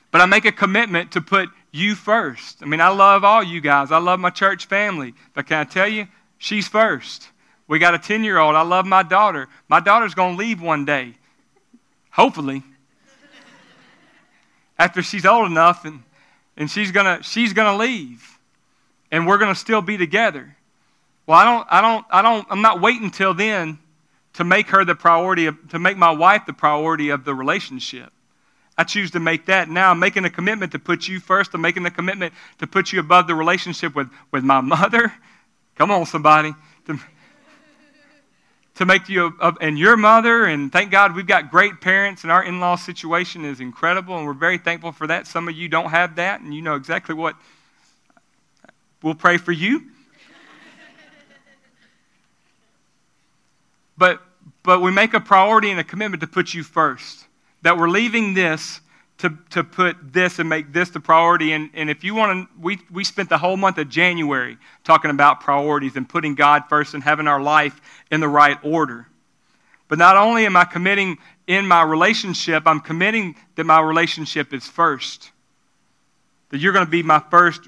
[0.10, 2.64] But I make a commitment to put you first.
[2.64, 3.92] I mean, I love all you guys.
[3.92, 5.14] I love my church family.
[5.34, 6.08] But can I tell you,
[6.38, 7.28] she's first.
[7.68, 8.56] We got a 10 year old.
[8.56, 9.50] I love my daughter.
[9.68, 11.16] My daughter's going to leave one day,
[12.10, 12.64] hopefully,
[14.80, 16.04] after she's old enough, and,
[16.58, 18.40] and she's going to she's gonna leave.
[19.12, 20.56] And we're going to still be together.
[21.28, 23.78] Well, I don't, I don't, I don't, I'm not waiting until then
[24.34, 28.12] to make her the priority, of, to make my wife the priority of the relationship.
[28.78, 29.70] I choose to make that.
[29.70, 31.54] Now I'm making a commitment to put you first.
[31.54, 35.14] I'm making a commitment to put you above the relationship with, with my mother.
[35.76, 36.54] Come on, somebody.
[36.88, 37.00] To,
[38.76, 40.46] to make you a, and your mother.
[40.46, 44.26] And thank God we've got great parents, and our in law situation is incredible, and
[44.26, 45.28] we're very thankful for that.
[45.28, 47.36] Some of you don't have that, and you know exactly what.
[49.02, 49.90] We'll pray for you.
[53.98, 54.22] but,
[54.64, 57.26] but we make a priority and a commitment to put you first
[57.64, 58.82] that we're leaving this
[59.20, 61.54] to, to put this and make this the priority.
[61.54, 65.12] And, and if you want to, we, we spent the whole month of January talking
[65.12, 67.80] about priorities and putting God first and having our life
[68.12, 69.08] in the right order.
[69.88, 74.68] But not only am I committing in my relationship, I'm committing that my relationship is
[74.68, 75.32] first.
[76.50, 77.62] That you're going to be my first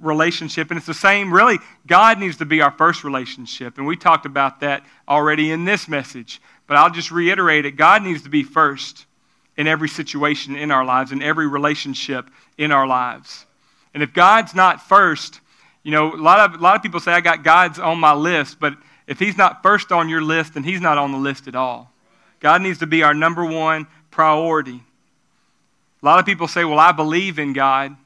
[0.00, 0.70] relationship.
[0.70, 3.78] And it's the same, really, God needs to be our first relationship.
[3.78, 6.40] And we talked about that already in this message.
[6.66, 9.06] But I'll just reiterate it God needs to be first
[9.56, 13.46] in every situation in our lives, in every relationship in our lives.
[13.92, 15.40] And if God's not first,
[15.82, 18.14] you know, a lot of, a lot of people say, I got God's on my
[18.14, 18.74] list, but
[19.06, 21.92] if He's not first on your list, then He's not on the list at all.
[22.40, 24.82] God needs to be our number one priority.
[26.02, 27.96] A lot of people say, Well, I believe in God,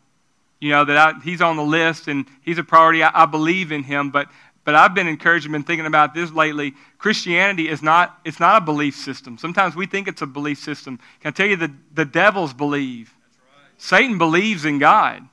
[0.60, 3.02] you know, that I, He's on the list and He's a priority.
[3.02, 4.28] I, I believe in Him, but
[4.68, 6.74] but I've been encouraged and been thinking about this lately.
[6.98, 9.38] Christianity is not, it's not a belief system.
[9.38, 10.98] Sometimes we think it's a belief system.
[11.20, 13.14] Can I tell you that the devils believe?
[13.40, 13.80] Right.
[13.80, 15.22] Satan believes in God.
[15.22, 15.30] Right.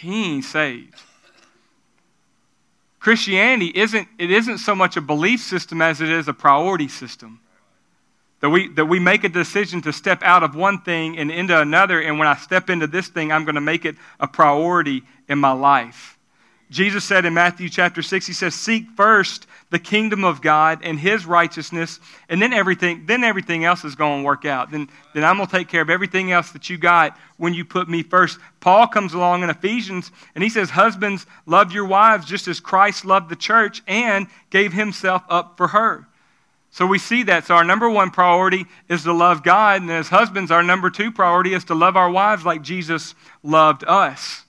[0.00, 1.00] He ain't saved.
[2.98, 7.38] Christianity isn't, it isn't so much a belief system as it is a priority system.
[8.40, 11.56] That we, that we make a decision to step out of one thing and into
[11.56, 15.04] another, and when I step into this thing, I'm going to make it a priority
[15.28, 16.18] in my life.
[16.70, 21.00] Jesus said in Matthew chapter 6, he says, Seek first the kingdom of God and
[21.00, 24.70] his righteousness, and then everything, then everything else is going to work out.
[24.70, 27.64] Then, then I'm going to take care of everything else that you got when you
[27.64, 28.38] put me first.
[28.60, 33.04] Paul comes along in Ephesians and he says, Husbands, love your wives just as Christ
[33.04, 36.06] loved the church and gave himself up for her.
[36.70, 37.46] So we see that.
[37.46, 41.10] So our number one priority is to love God, and as husbands, our number two
[41.10, 44.44] priority is to love our wives like Jesus loved us.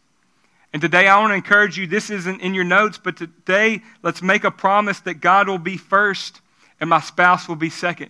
[0.73, 4.21] And today I want to encourage you this isn't in your notes, but today let's
[4.21, 6.39] make a promise that God will be first
[6.79, 8.09] and my spouse will be second.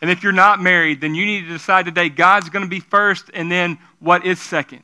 [0.00, 2.80] And if you're not married, then you need to decide today God's going to be
[2.80, 4.82] first, and then what is second?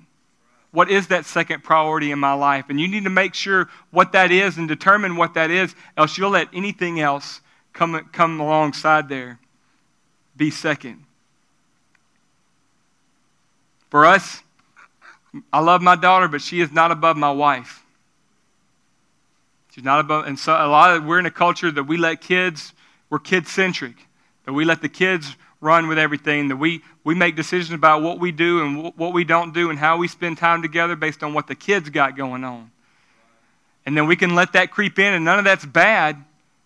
[0.73, 2.67] What is that second priority in my life?
[2.69, 6.19] And you need to make sure what that is and determine what that is, else
[6.19, 7.41] you'll let anything else
[7.73, 9.39] come, come alongside there
[10.37, 11.05] be second.
[13.89, 14.43] For us,
[15.53, 17.85] I love my daughter, but she is not above my wife.
[19.73, 22.21] She's not above, and so a lot of we're in a culture that we let
[22.21, 22.73] kids,
[23.11, 23.97] we're kid centric,
[24.45, 28.21] that we let the kids run with everything, that we, we make decisions about what
[28.21, 31.35] we do and what we don't do and how we spend time together based on
[31.35, 32.71] what the kids got going on.
[33.87, 36.23] And then we can let that creep in, and none of that's bad.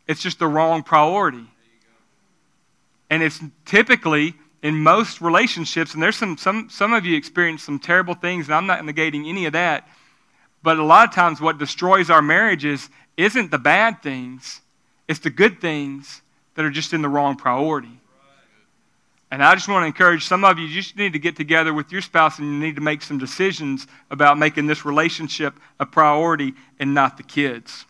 [0.06, 1.46] It's just the wrong priority.
[3.08, 7.78] And it's typically in most relationships, and there's some, some, some of you experience some
[7.78, 9.88] terrible things, and I'm not negating any of that.
[10.62, 14.60] But a lot of times, what destroys our marriages isn't the bad things,
[15.06, 16.22] it's the good things
[16.54, 18.00] that are just in the wrong priority.
[19.30, 21.74] And I just want to encourage some of you, you just need to get together
[21.74, 25.84] with your spouse and you need to make some decisions about making this relationship a
[25.84, 27.84] priority and not the kids.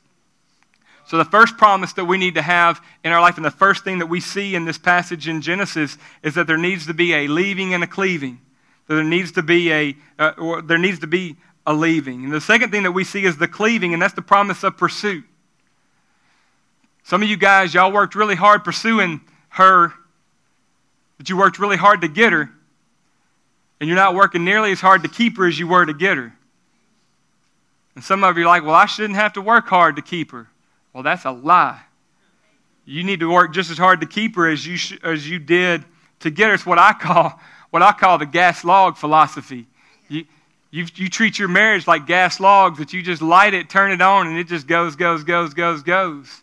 [1.09, 3.83] So, the first promise that we need to have in our life, and the first
[3.83, 7.15] thing that we see in this passage in Genesis, is that there needs to be
[7.15, 8.39] a leaving and a cleaving.
[8.89, 12.25] That there needs to be a, uh, or there needs to be a leaving.
[12.25, 14.77] And the second thing that we see is the cleaving, and that's the promise of
[14.77, 15.25] pursuit.
[17.05, 19.95] Some of you guys, y'all worked really hard pursuing her,
[21.17, 22.51] but you worked really hard to get her,
[23.81, 26.19] and you're not working nearly as hard to keep her as you were to get
[26.19, 26.35] her.
[27.95, 30.33] And some of you are like, well, I shouldn't have to work hard to keep
[30.33, 30.51] her.
[30.99, 31.81] Well, that's a lie.
[32.85, 35.39] You need to work just as hard to keep her as you, sh- as you
[35.39, 35.85] did
[36.19, 36.55] to get her.
[36.55, 37.39] It's what I call,
[37.71, 39.69] what I call the gas log philosophy.
[40.09, 40.25] You,
[40.73, 44.01] you, you treat your marriage like gas logs that you just light it, turn it
[44.01, 46.43] on, and it just goes, goes, goes, goes, goes.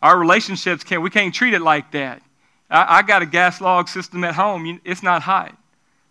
[0.00, 2.22] Our relationships can't, we can't treat it like that.
[2.70, 4.80] I, I got a gas log system at home.
[4.84, 5.58] It's not hot.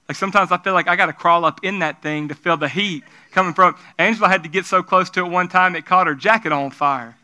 [0.10, 2.58] Like sometimes I feel like I got to crawl up in that thing to feel
[2.58, 3.78] the heat coming from.
[3.98, 6.72] Angela had to get so close to it one time it caught her jacket on
[6.72, 7.16] fire.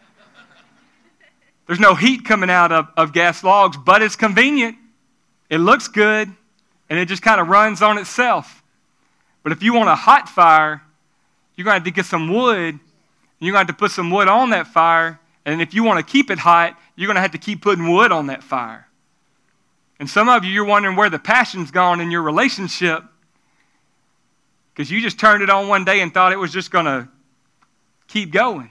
[1.68, 4.78] There's no heat coming out of, of gas logs, but it's convenient.
[5.50, 6.34] It looks good,
[6.90, 8.64] and it just kind of runs on itself.
[9.44, 10.82] But if you want a hot fire,
[11.56, 12.80] you're going to have to get some wood.
[13.40, 15.20] You're going to have to put some wood on that fire.
[15.46, 17.92] And if you want to keep it hot, you're going to have to keep putting
[17.92, 18.88] wood on that fire.
[20.00, 23.04] And some of you, you're wondering where the passion's gone in your relationship
[24.74, 27.08] because you just turned it on one day and thought it was just going to
[28.08, 28.70] keep going.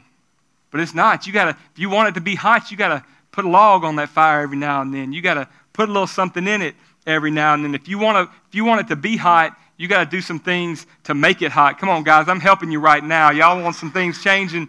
[0.70, 1.26] But it's not.
[1.26, 3.48] You got to, if you want it to be hot, you got to put a
[3.48, 5.12] log on that fire every now and then.
[5.12, 6.74] You got to put a little something in it
[7.06, 7.74] every now and then.
[7.74, 10.20] If you want to, if you want it to be hot, you got to do
[10.20, 11.78] some things to make it hot.
[11.78, 13.30] Come on, guys, I'm helping you right now.
[13.30, 14.68] Y'all want some things changing?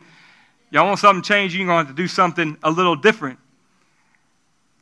[0.70, 1.62] Y'all want something changing?
[1.62, 3.40] You're to have to do something a little different.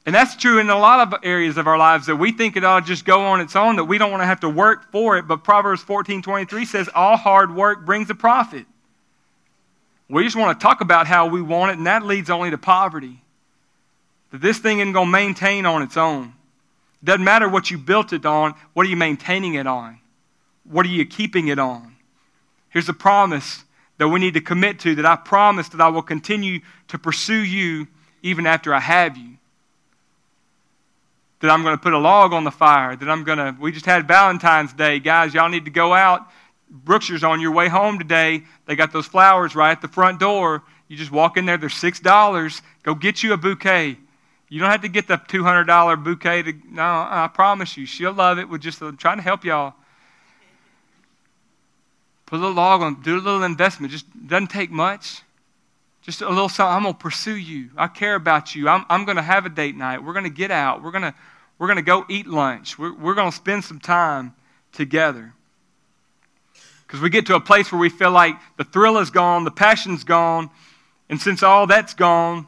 [0.06, 2.64] And that's true in a lot of areas of our lives that we think it
[2.64, 4.92] ought to just go on its own, that we don't want to have to work
[4.92, 5.28] for it.
[5.28, 8.66] But Proverbs 14 23 says, All hard work brings a profit.
[10.10, 12.58] We just want to talk about how we want it, and that leads only to
[12.58, 13.22] poverty.
[14.32, 16.34] That this thing isn't going to maintain on its own.
[17.02, 20.00] It doesn't matter what you built it on, what are you maintaining it on?
[20.64, 21.96] What are you keeping it on?
[22.70, 23.64] Here's a promise
[23.98, 27.44] that we need to commit to that I promise that I will continue to pursue
[27.44, 27.88] you
[28.22, 29.38] even after I have you.
[31.40, 33.72] That I'm going to put a log on the fire, that I'm going to, we
[33.72, 35.00] just had Valentine's Day.
[35.00, 36.28] Guys, y'all need to go out
[36.84, 38.44] Brookshire's on your way home today.
[38.66, 40.64] They got those flowers right at the front door.
[40.88, 42.62] You just walk in there, they're $6.
[42.84, 43.98] Go get you a bouquet.
[44.50, 46.44] You don't have to get the $200 bouquet.
[46.44, 48.48] To, no, I promise you, she'll love it.
[48.48, 49.74] We're just uh, trying to help y'all.
[52.26, 53.92] Put a little log on, do a little investment.
[53.92, 55.22] Just doesn't take much.
[56.02, 56.76] Just a little something.
[56.76, 57.72] I'm going to pursue you.
[57.76, 58.70] I care about you.
[58.70, 60.04] I'm, I'm going to have a date night.
[60.04, 60.84] We're going to get out.
[60.84, 61.16] We're going to,
[61.58, 62.78] we're going to go eat lunch.
[62.78, 64.36] We're, we're going to spend some time
[64.72, 65.34] together.
[66.86, 69.52] Because we get to a place where we feel like the thrill is gone, the
[69.52, 70.50] passion's gone,
[71.10, 72.48] and since all that's gone,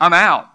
[0.00, 0.48] I'm out.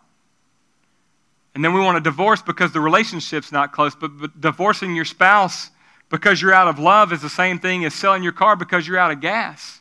[1.53, 3.95] And then we want to divorce because the relationship's not close.
[3.95, 5.69] But, but, divorcing your spouse
[6.09, 8.97] because you're out of love is the same thing as selling your car because you're
[8.97, 9.79] out of gas.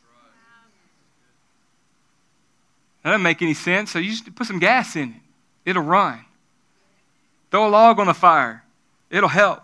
[3.03, 3.91] That doesn't make any sense.
[3.91, 6.23] So you just put some gas in it, it'll run.
[7.51, 8.63] Throw a log on the fire,
[9.09, 9.61] it'll help.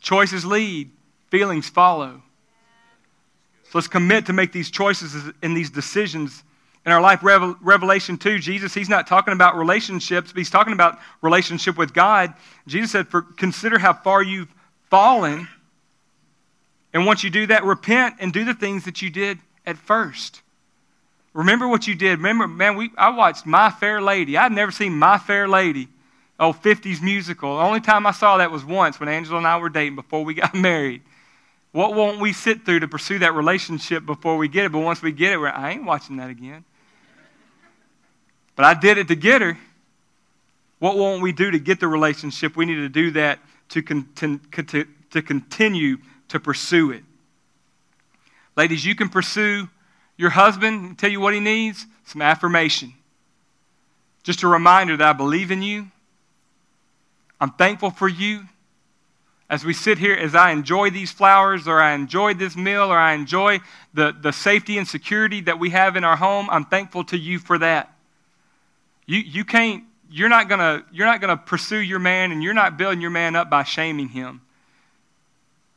[0.00, 0.90] Choices lead
[1.30, 2.22] feelings follow.
[3.64, 6.44] So let's commit to make these choices and these decisions
[6.84, 7.20] in our life.
[7.22, 12.32] Revelation 2, Jesus, he's not talking about relationships, but he's talking about relationship with God.
[12.66, 14.52] Jesus said, For consider how far you've
[14.88, 15.48] fallen.
[16.92, 20.42] And once you do that, repent and do the things that you did at first.
[21.34, 22.18] Remember what you did.
[22.18, 24.38] Remember, man, we, I watched My Fair Lady.
[24.38, 25.88] I'd never seen My Fair Lady.
[26.38, 27.56] Oh, 50s musical.
[27.56, 30.24] The only time I saw that was once when Angela and I were dating before
[30.24, 31.02] we got married.
[31.76, 34.72] What won't we sit through to pursue that relationship before we get it?
[34.72, 36.64] But once we get it, I ain't watching that again.
[38.54, 39.58] But I did it to get her.
[40.78, 42.56] What won't we do to get the relationship?
[42.56, 45.98] We need to do that to, con- to, to continue
[46.28, 47.02] to pursue it.
[48.56, 49.68] Ladies, you can pursue
[50.16, 52.94] your husband, tell you what he needs some affirmation.
[54.22, 55.88] Just a reminder that I believe in you.
[57.38, 58.44] I'm thankful for you.
[59.48, 62.98] As we sit here, as I enjoy these flowers, or I enjoy this meal, or
[62.98, 63.60] I enjoy
[63.94, 67.38] the, the safety and security that we have in our home, I'm thankful to you
[67.38, 67.92] for that.
[69.06, 72.76] You, you can't, you're not gonna, you're not gonna pursue your man, and you're not
[72.76, 74.40] building your man up by shaming him.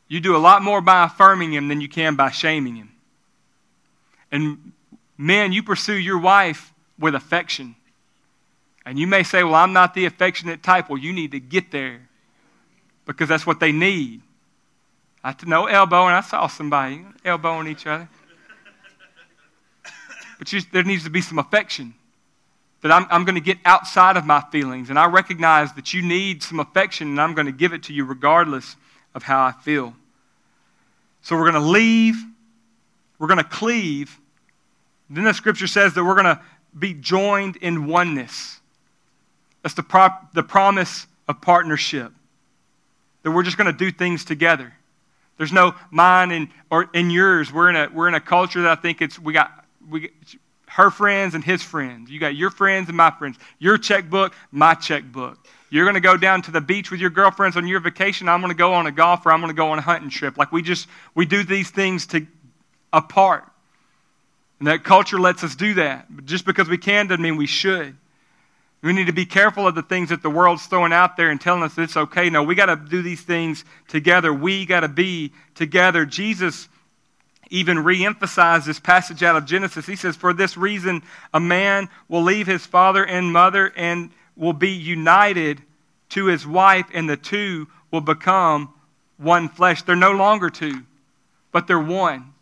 [0.07, 2.91] You do a lot more by affirming him than you can by shaming him.
[4.31, 4.71] And
[5.15, 7.75] men, you pursue your wife with affection.
[8.83, 10.89] And you may say, Well, I'm not the affectionate type.
[10.89, 12.08] Well, you need to get there
[13.09, 14.21] because that's what they need.
[15.23, 16.13] I to no elbowing.
[16.13, 18.07] I saw somebody elbowing each other.
[20.37, 21.95] But you, there needs to be some affection.
[22.81, 24.91] That I'm, I'm going to get outside of my feelings.
[24.91, 27.93] And I recognize that you need some affection, and I'm going to give it to
[27.93, 28.75] you regardless
[29.15, 29.95] of how I feel.
[31.23, 32.15] So we're going to leave,
[33.17, 34.19] we're going to cleave.
[35.09, 36.39] Then the scripture says that we're going to
[36.77, 38.59] be joined in oneness.
[39.63, 42.13] That's the, the promise of partnership.
[43.23, 44.73] That we're just going to do things together.
[45.37, 47.51] There's no mine and or in yours.
[47.51, 50.11] We're in a we're in a culture that I think it's we got we
[50.67, 52.11] her friends and his friends.
[52.11, 53.37] You got your friends and my friends.
[53.57, 55.37] Your checkbook, my checkbook.
[55.71, 58.27] You're going to go down to the beach with your girlfriends on your vacation.
[58.27, 60.09] I'm going to go on a golf or I'm going to go on a hunting
[60.09, 60.37] trip.
[60.37, 62.25] Like we just, we do these things to,
[62.91, 63.45] apart.
[64.59, 66.07] And that culture lets us do that.
[66.09, 67.95] But just because we can doesn't mean we should.
[68.81, 71.39] We need to be careful of the things that the world's throwing out there and
[71.39, 72.29] telling us it's okay.
[72.29, 74.33] No, we got to do these things together.
[74.33, 76.05] We got to be together.
[76.05, 76.69] Jesus
[77.49, 79.85] even reemphasized this passage out of Genesis.
[79.85, 81.01] He says, For this reason,
[81.33, 85.61] a man will leave his father and mother and will be united
[86.09, 88.73] to his wife, and the two will become
[89.17, 89.83] one flesh.
[89.83, 90.83] They're no longer two,
[91.51, 92.33] but they're one.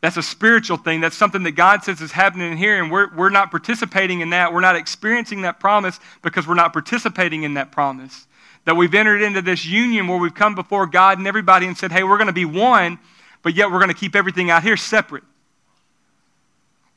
[0.00, 1.00] That's a spiritual thing.
[1.02, 4.52] That's something that God says is happening here, and we're, we're not participating in that.
[4.52, 8.26] We're not experiencing that promise because we're not participating in that promise.
[8.64, 11.92] That we've entered into this union where we've come before God and everybody and said,
[11.92, 12.98] hey, we're going to be one,
[13.42, 15.24] but yet we're going to keep everything out here separate.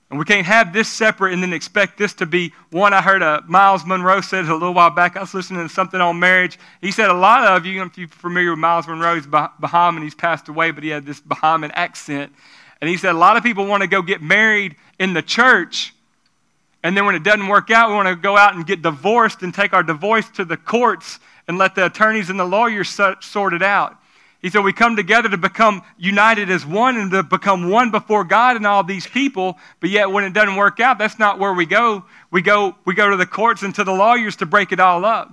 [0.09, 2.93] And we can't have this separate and then expect this to be one.
[2.93, 5.17] I heard uh, Myles Munroe said a little while back.
[5.17, 6.59] I was listening to something on marriage.
[6.81, 10.03] He said a lot of you, if you're familiar with Myles Munroe, he's Bahamian.
[10.03, 12.31] He's passed away, but he had this Bahamian accent.
[12.83, 15.93] And he said a lot of people want to go get married in the church.
[16.83, 19.41] And then when it doesn't work out, we want to go out and get divorced
[19.41, 22.89] and take our divorce to the courts and let the attorneys and the lawyers
[23.21, 23.95] sort it out.
[24.41, 28.25] He said, We come together to become united as one and to become one before
[28.25, 29.57] God and all these people.
[29.79, 32.03] But yet, when it doesn't work out, that's not where we go.
[32.31, 35.05] We go, we go to the courts and to the lawyers to break it all
[35.05, 35.31] up.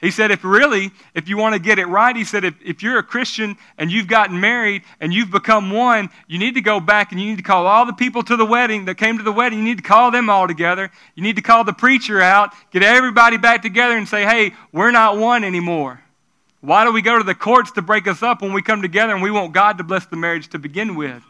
[0.00, 2.82] He said, if really, if you want to get it right, he said, if, if
[2.82, 6.78] you're a Christian and you've gotten married and you've become one, you need to go
[6.78, 9.24] back and you need to call all the people to the wedding that came to
[9.24, 9.60] the wedding.
[9.60, 10.90] You need to call them all together.
[11.14, 14.90] You need to call the preacher out, get everybody back together and say, hey, we're
[14.90, 16.00] not one anymore.
[16.60, 19.12] Why do we go to the courts to break us up when we come together
[19.12, 21.22] and we want God to bless the marriage to begin with?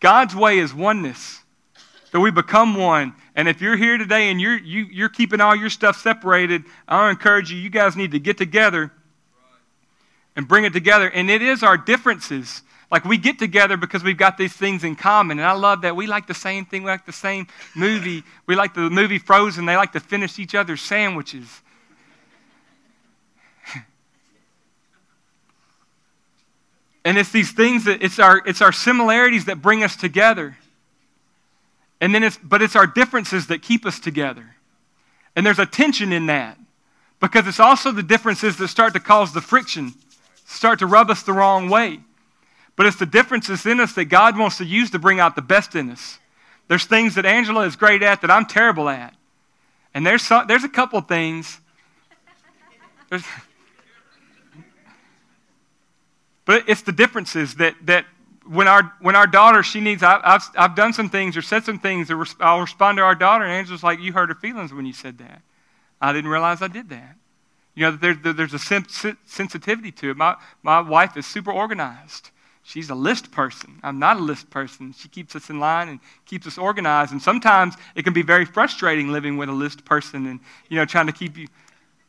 [0.00, 1.39] God's way is oneness,
[2.12, 3.14] that we become one.
[3.34, 6.00] And if you're here today and you're, you, are you are keeping all your stuff
[6.00, 8.92] separated, I encourage you, you guys need to get together
[10.36, 11.08] and bring it together.
[11.08, 12.62] And it is our differences.
[12.90, 15.38] Like we get together because we've got these things in common.
[15.38, 15.94] And I love that.
[15.94, 16.82] We like the same thing.
[16.82, 17.46] We like the same
[17.76, 18.24] movie.
[18.46, 19.66] We like the movie Frozen.
[19.66, 21.62] They like to finish each other's sandwiches.
[27.02, 30.58] And it's these things that it's our, it's our similarities that bring us together.
[32.00, 34.56] And then it's, but it's our differences that keep us together.
[35.36, 36.58] And there's a tension in that
[37.20, 39.92] because it's also the differences that start to cause the friction,
[40.46, 42.00] start to rub us the wrong way.
[42.76, 45.42] But it's the differences in us that God wants to use to bring out the
[45.42, 46.18] best in us.
[46.68, 49.14] There's things that Angela is great at that I'm terrible at.
[49.92, 51.60] And there's, some, there's a couple things.
[53.10, 53.24] There's,
[56.46, 58.06] but it's the differences that, that
[58.46, 61.64] when, our, when our daughter, she needs, I, have I've done some things or said
[61.64, 64.72] some things, that I'll respond to our daughter, and Angela's like, You hurt her feelings
[64.72, 65.42] when you said that.
[66.00, 67.16] I didn't realize I did that.
[67.74, 70.16] You know, there, there, there's a sensitivity to it.
[70.16, 72.30] My, my wife is super organized.
[72.62, 73.80] She's a list person.
[73.82, 74.94] I'm not a list person.
[74.96, 77.12] She keeps us in line and keeps us organized.
[77.12, 80.84] And sometimes it can be very frustrating living with a list person and, you know,
[80.84, 81.46] trying to keep you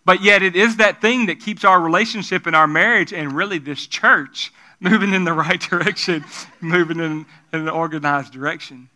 [0.04, 3.60] but yet, it is that thing that keeps our relationship and our marriage and really
[3.60, 4.52] this church
[4.90, 6.26] moving in the right direction,
[6.62, 8.90] moving in, in an organized direction.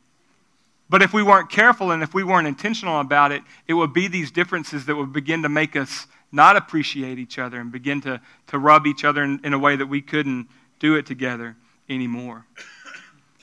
[0.89, 4.07] But if we weren't careful and if we weren't intentional about it, it would be
[4.07, 8.19] these differences that would begin to make us not appreciate each other and begin to,
[8.47, 10.47] to rub each other in, in a way that we couldn't,
[10.79, 11.55] do it together
[11.87, 12.45] anymore.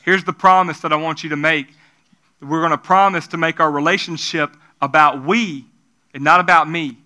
[0.04, 1.68] Here's the promise that I want you to make.
[2.40, 5.64] We're going to promise to make our relationship about we
[6.12, 6.98] and not about me.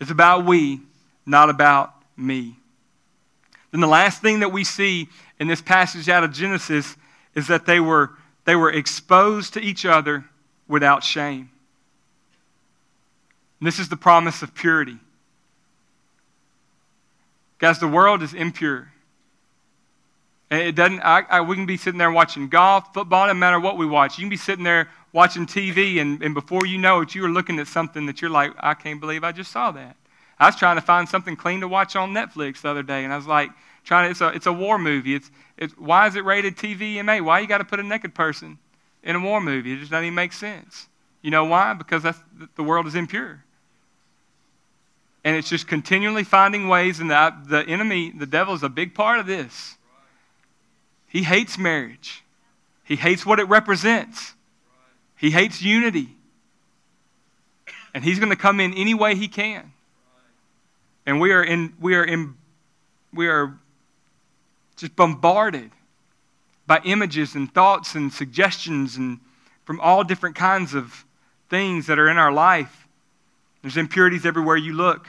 [0.00, 0.82] It's about we,
[1.26, 2.56] not about me.
[3.76, 5.06] Then the last thing that we see
[5.38, 6.96] in this passage out of Genesis
[7.34, 8.12] is that they were,
[8.46, 10.24] they were exposed to each other
[10.66, 11.50] without shame.
[13.60, 14.96] And this is the promise of purity.
[17.58, 18.90] Guys, the world is impure.
[20.50, 23.60] And it doesn't, I, I, we can be sitting there watching golf, football, no matter
[23.60, 24.16] what we watch.
[24.16, 27.28] You can be sitting there watching TV, and, and before you know it, you are
[27.28, 29.96] looking at something that you're like, I can't believe I just saw that.
[30.38, 33.12] I was trying to find something clean to watch on Netflix the other day, and
[33.12, 33.50] I was like,
[33.86, 35.14] trying to, it's a, it's a war movie.
[35.14, 37.24] It's, it's, why is it rated TVMA?
[37.24, 38.58] Why you got to put a naked person
[39.02, 39.72] in a war movie?
[39.72, 40.88] It just doesn't even make sense.
[41.22, 41.72] You know why?
[41.72, 42.18] Because that's,
[42.56, 43.42] the world is impure.
[45.24, 48.94] And it's just continually finding ways, and the, the enemy, the devil, is a big
[48.94, 49.76] part of this.
[51.08, 52.22] He hates marriage,
[52.84, 54.34] he hates what it represents,
[55.16, 56.10] he hates unity.
[57.94, 59.72] And he's going to come in any way he can.
[61.06, 62.34] And we are in, we are in,
[63.12, 63.58] we are
[64.76, 65.70] just bombarded
[66.66, 69.20] by images and thoughts and suggestions and
[69.64, 71.04] from all different kinds of
[71.48, 72.86] things that are in our life.
[73.62, 75.08] There's impurities everywhere you look.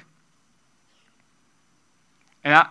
[2.44, 2.68] And I,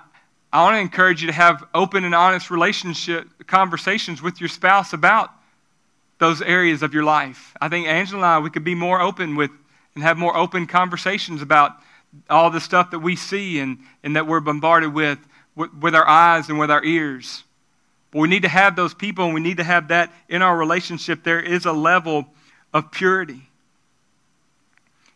[0.52, 4.92] I want to encourage you to have open and honest relationship conversations with your spouse
[4.92, 5.30] about
[6.18, 7.54] those areas of your life.
[7.60, 9.50] I think Angela and I, we could be more open with
[9.94, 11.72] and have more open conversations about
[12.30, 15.18] all the stuff that we see and, and that we're bombarded with,
[15.56, 17.42] with, with our eyes and with our ears.
[18.12, 20.56] But we need to have those people and we need to have that in our
[20.56, 21.24] relationship.
[21.24, 22.26] There is a level
[22.72, 23.42] of purity.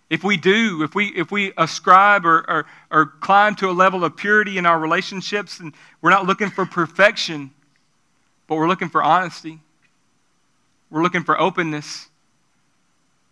[0.08, 4.04] If we do, if we, if we ascribe or, or, or climb to a level
[4.04, 5.72] of purity in our relationships, and
[6.02, 7.52] we're not looking for perfection,
[8.48, 9.60] but we're looking for honesty,
[10.90, 12.08] we're looking for openness.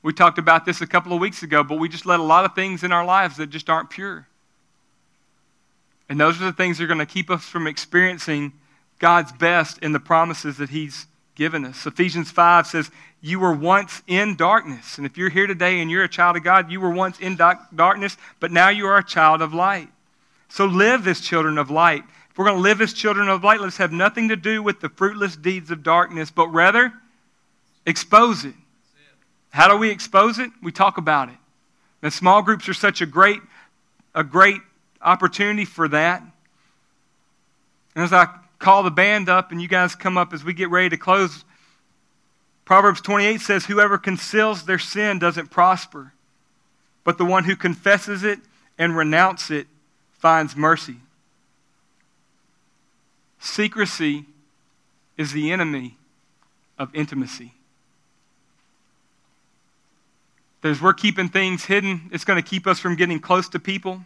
[0.03, 2.45] We talked about this a couple of weeks ago, but we just let a lot
[2.45, 4.28] of things in our lives that just aren't pure.
[6.09, 8.53] And those are the things that are going to keep us from experiencing
[8.99, 11.87] God's best in the promises that He's given us.
[11.87, 12.91] Ephesians 5 says,
[13.21, 14.99] You were once in darkness.
[14.99, 17.37] And if you're here today and you're a child of God, you were once in
[17.37, 19.89] darkness, but now you are a child of light.
[20.49, 22.05] So live as children of light.
[22.31, 24.81] If we're going to live as children of light, let's have nothing to do with
[24.81, 26.93] the fruitless deeds of darkness, but rather
[27.87, 28.55] expose it.
[29.51, 30.51] How do we expose it?
[30.63, 31.37] We talk about it.
[32.03, 33.41] And small groups are such a great,
[34.15, 34.61] a great
[35.01, 36.23] opportunity for that.
[37.95, 38.29] And as I
[38.59, 41.45] call the band up and you guys come up as we get ready to close.
[42.65, 46.13] Proverbs 28 says, Whoever conceals their sin doesn't prosper,
[47.05, 48.41] but the one who confesses it
[48.77, 49.67] and renounces it
[50.13, 50.97] finds mercy.
[53.39, 54.27] Secrecy
[55.17, 55.97] is the enemy
[56.79, 57.55] of intimacy.
[60.65, 64.05] As we're keeping things hidden, it's going to keep us from getting close to people.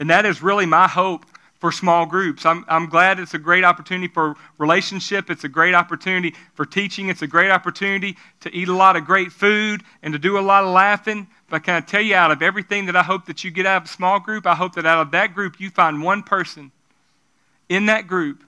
[0.00, 1.26] And that is really my hope
[1.58, 2.46] for small groups.
[2.46, 5.28] I'm, I'm glad it's a great opportunity for relationship.
[5.28, 7.08] It's a great opportunity for teaching.
[7.08, 10.40] It's a great opportunity to eat a lot of great food and to do a
[10.40, 11.26] lot of laughing.
[11.50, 13.66] But I can I tell you, out of everything that I hope that you get
[13.66, 16.22] out of a small group, I hope that out of that group you find one
[16.22, 16.70] person
[17.68, 18.44] in that group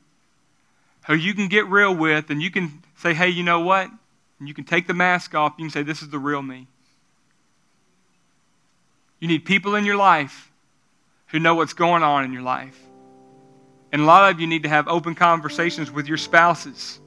[1.07, 3.90] who you can get real with and you can say, hey, you know what?
[4.38, 5.55] And you can take the mask off.
[5.59, 6.68] You can say, this is the real me.
[9.18, 10.49] You need people in your life
[11.31, 12.78] who know what's going on in your life.
[13.93, 17.01] And a lot of you need to have open conversations with your spouses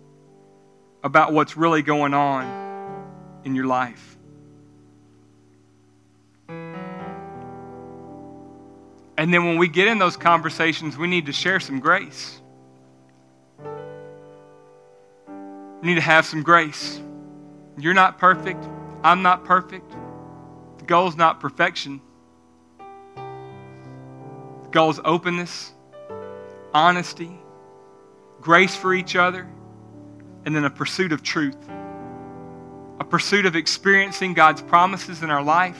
[1.04, 4.18] about what's really going on in your life.
[9.18, 12.40] And then when we get in those conversations, we need to share some grace.
[15.82, 17.00] We need to have some grace.
[17.78, 18.64] You're not perfect.
[19.04, 19.92] I'm not perfect.
[20.78, 22.02] The goal is not perfection.
[24.76, 25.72] Is openness
[26.74, 27.32] honesty,
[28.42, 29.48] grace for each other,
[30.46, 31.58] and then a pursuit of truth.
[33.00, 35.80] A pursuit of experiencing God's promises in our life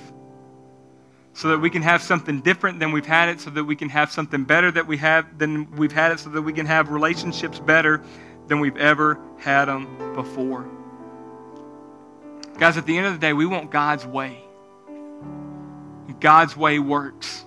[1.34, 3.90] so that we can have something different than we've had it, so that we can
[3.90, 6.90] have something better that we have than we've had it, so that we can have
[6.90, 8.04] relationships better
[8.48, 10.70] than we've ever had them before.
[12.60, 14.38] Guys, at the end of the day, we want God's way.
[16.20, 17.44] God's way works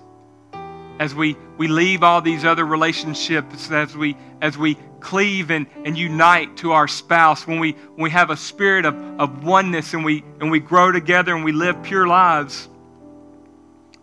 [0.99, 5.97] as we, we leave all these other relationships, as we, as we cleave and, and
[5.97, 10.03] unite to our spouse, when we, when we have a spirit of, of oneness and
[10.03, 12.67] we, and we grow together and we live pure lives,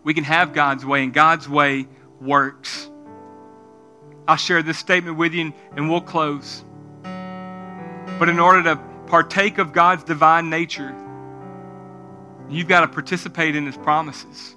[0.03, 1.87] we can have God's way, and God's way
[2.21, 2.89] works.
[4.27, 6.63] I'll share this statement with you and we'll close.
[7.03, 10.95] But in order to partake of God's divine nature,
[12.49, 14.55] you've got to participate in His promises.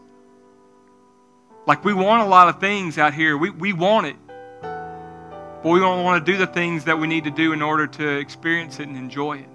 [1.69, 4.17] Like we want a lot of things out here, we, we want it.
[4.63, 7.87] But we don't want to do the things that we need to do in order
[7.87, 9.49] to experience it and enjoy it.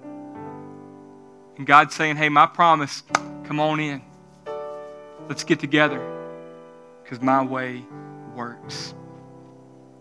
[1.57, 3.01] And God's saying, hey, my promise,
[3.45, 4.03] come on in.
[5.28, 5.99] Let's get together
[7.01, 7.84] because my way
[8.36, 8.93] works.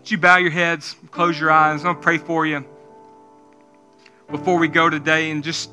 [0.00, 1.80] Would you bow your heads, close your eyes?
[1.80, 2.62] I'm going to pray for you
[4.30, 5.70] before we go today and just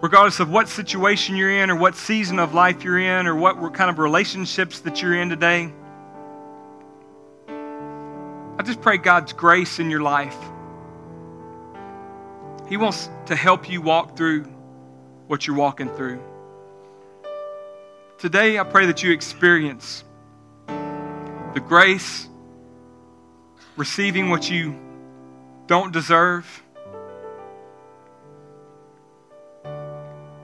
[0.00, 3.74] regardless of what situation you're in or what season of life you're in or what
[3.74, 5.72] kind of relationships that you're in today,
[7.48, 10.36] I just pray God's grace in your life.
[12.68, 14.44] He wants to help you walk through
[15.26, 16.20] what you're walking through.
[18.18, 20.04] Today, I pray that you experience
[20.66, 22.28] the grace,
[23.76, 24.78] receiving what you
[25.66, 26.62] don't deserve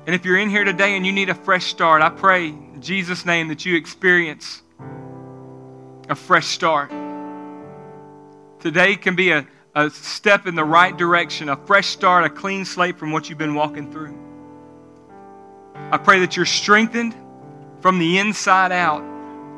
[0.07, 2.83] And if you're in here today and you need a fresh start, I pray in
[2.83, 4.63] Jesus' name that you experience
[6.11, 6.91] a fresh start.
[8.61, 12.67] Today can be a, a step in the right direction, a fresh start, a clean
[12.67, 14.15] slate from what you've been walking through.
[15.75, 17.15] I pray that you're strengthened
[17.81, 19.03] from the inside out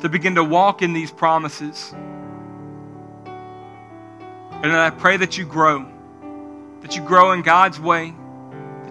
[0.02, 1.92] to begin to walk in these promises.
[4.62, 5.84] And I pray that you grow,
[6.82, 8.14] that you grow in God's way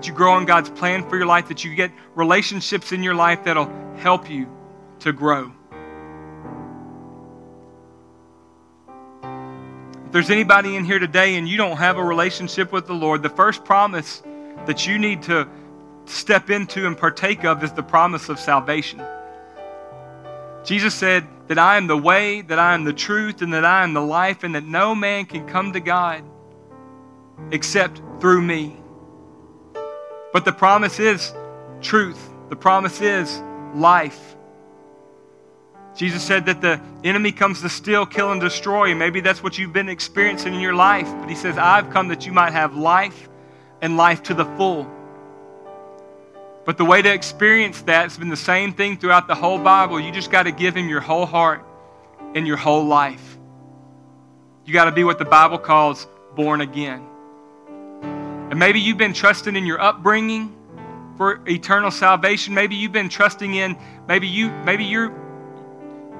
[0.07, 3.43] you grow in God's plan for your life, that you get relationships in your life
[3.43, 4.47] that'll help you
[4.99, 5.51] to grow.
[10.05, 13.23] If there's anybody in here today and you don't have a relationship with the Lord,
[13.23, 14.23] the first promise
[14.65, 15.47] that you need to
[16.05, 19.01] step into and partake of is the promise of salvation.
[20.63, 23.83] Jesus said that I am the way, that I am the truth, and that I
[23.83, 26.23] am the life, and that no man can come to God
[27.51, 28.77] except through me.
[30.35, 31.31] But the promise is
[31.79, 32.19] truth,
[32.49, 33.41] the promise is
[33.73, 34.35] life.
[35.95, 38.93] Jesus said that the enemy comes to steal, kill, and destroy.
[38.93, 41.07] Maybe that's what you've been experiencing in your life.
[41.21, 43.29] But he says, I've come that you might have life
[43.81, 44.91] and life to the full.
[46.65, 50.01] But the way to experience that has been the same thing throughout the whole Bible.
[50.01, 51.65] You just got to give him your whole heart
[52.35, 53.37] and your whole life.
[54.65, 56.05] You got to be what the Bible calls
[56.35, 57.07] born again.
[58.55, 60.55] And maybe you've been trusting in your upbringing
[61.17, 62.53] for eternal salvation.
[62.53, 63.75] Maybe you've been trusting in,
[64.07, 65.13] maybe you, maybe you're,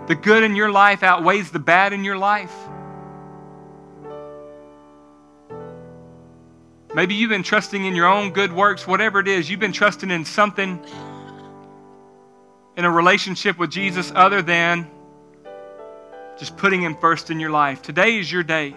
[0.08, 2.54] the good in your life outweighs the bad in your life.
[6.94, 9.50] Maybe you've been trusting in your own good works, whatever it is.
[9.50, 10.86] You've been trusting in something
[12.76, 14.92] in a relationship with Jesus other than
[16.38, 17.82] just putting Him first in your life.
[17.82, 18.76] Today is your day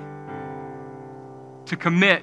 [1.67, 2.23] to commit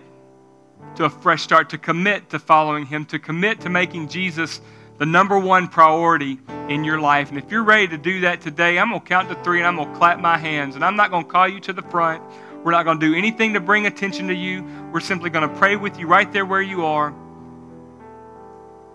[0.95, 4.61] to a fresh start, to commit to following Him, to commit to making Jesus
[4.97, 6.39] the number one priority
[6.69, 7.29] in your life.
[7.29, 9.67] And if you're ready to do that today, I'm going to count to three and
[9.67, 10.75] I'm going to clap my hands.
[10.75, 12.23] And I'm not going to call you to the front.
[12.63, 14.63] We're not going to do anything to bring attention to you.
[14.91, 17.13] We're simply going to pray with you right there where you are.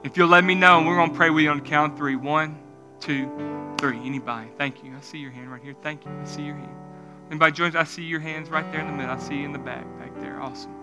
[0.02, 2.16] If you'll let me know, and we're going to pray with you on count three.
[2.16, 2.58] One,
[3.00, 3.30] two,
[3.78, 3.98] three.
[3.98, 4.48] Anybody?
[4.56, 4.94] Thank you.
[4.96, 5.74] I see your hand right here.
[5.82, 6.10] Thank you.
[6.10, 6.74] I see your hand.
[7.30, 7.76] Anybody joins?
[7.76, 9.14] I see your hands right there in the middle.
[9.14, 10.40] I see you in the back, back there.
[10.40, 10.79] Awesome.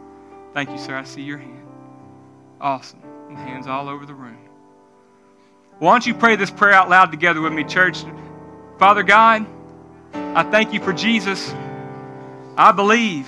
[0.58, 0.96] Thank you, sir.
[0.96, 1.68] I see your hand.
[2.60, 3.00] Awesome.
[3.30, 4.40] And hands all over the room.
[5.78, 8.04] Why don't you pray this prayer out loud together with me, church?
[8.80, 9.46] Father God,
[10.16, 11.54] I thank you for Jesus.
[12.58, 13.28] I believe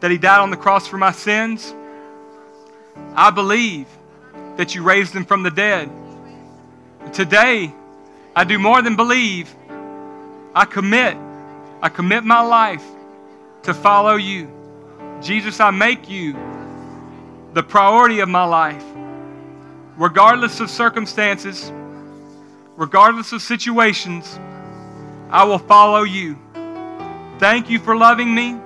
[0.00, 1.74] that he died on the cross for my sins.
[3.14, 3.86] I believe
[4.58, 5.90] that you raised him from the dead.
[7.14, 7.72] Today,
[8.36, 9.48] I do more than believe.
[10.54, 11.16] I commit.
[11.80, 12.84] I commit my life
[13.62, 14.52] to follow you.
[15.22, 16.49] Jesus, I make you
[17.52, 18.84] the priority of my life,
[19.96, 21.72] regardless of circumstances,
[22.76, 24.38] regardless of situations.
[25.30, 26.38] I will follow you.
[27.38, 28.58] Thank you for loving me.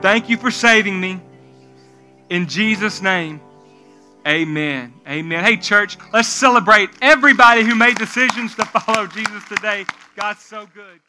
[0.00, 1.20] Thank you for saving me.
[2.30, 3.40] In Jesus' name,
[4.26, 4.94] amen.
[5.08, 5.44] Amen.
[5.44, 9.84] Hey, church, let's celebrate everybody who made decisions to follow Jesus today.
[10.14, 11.00] God's so good.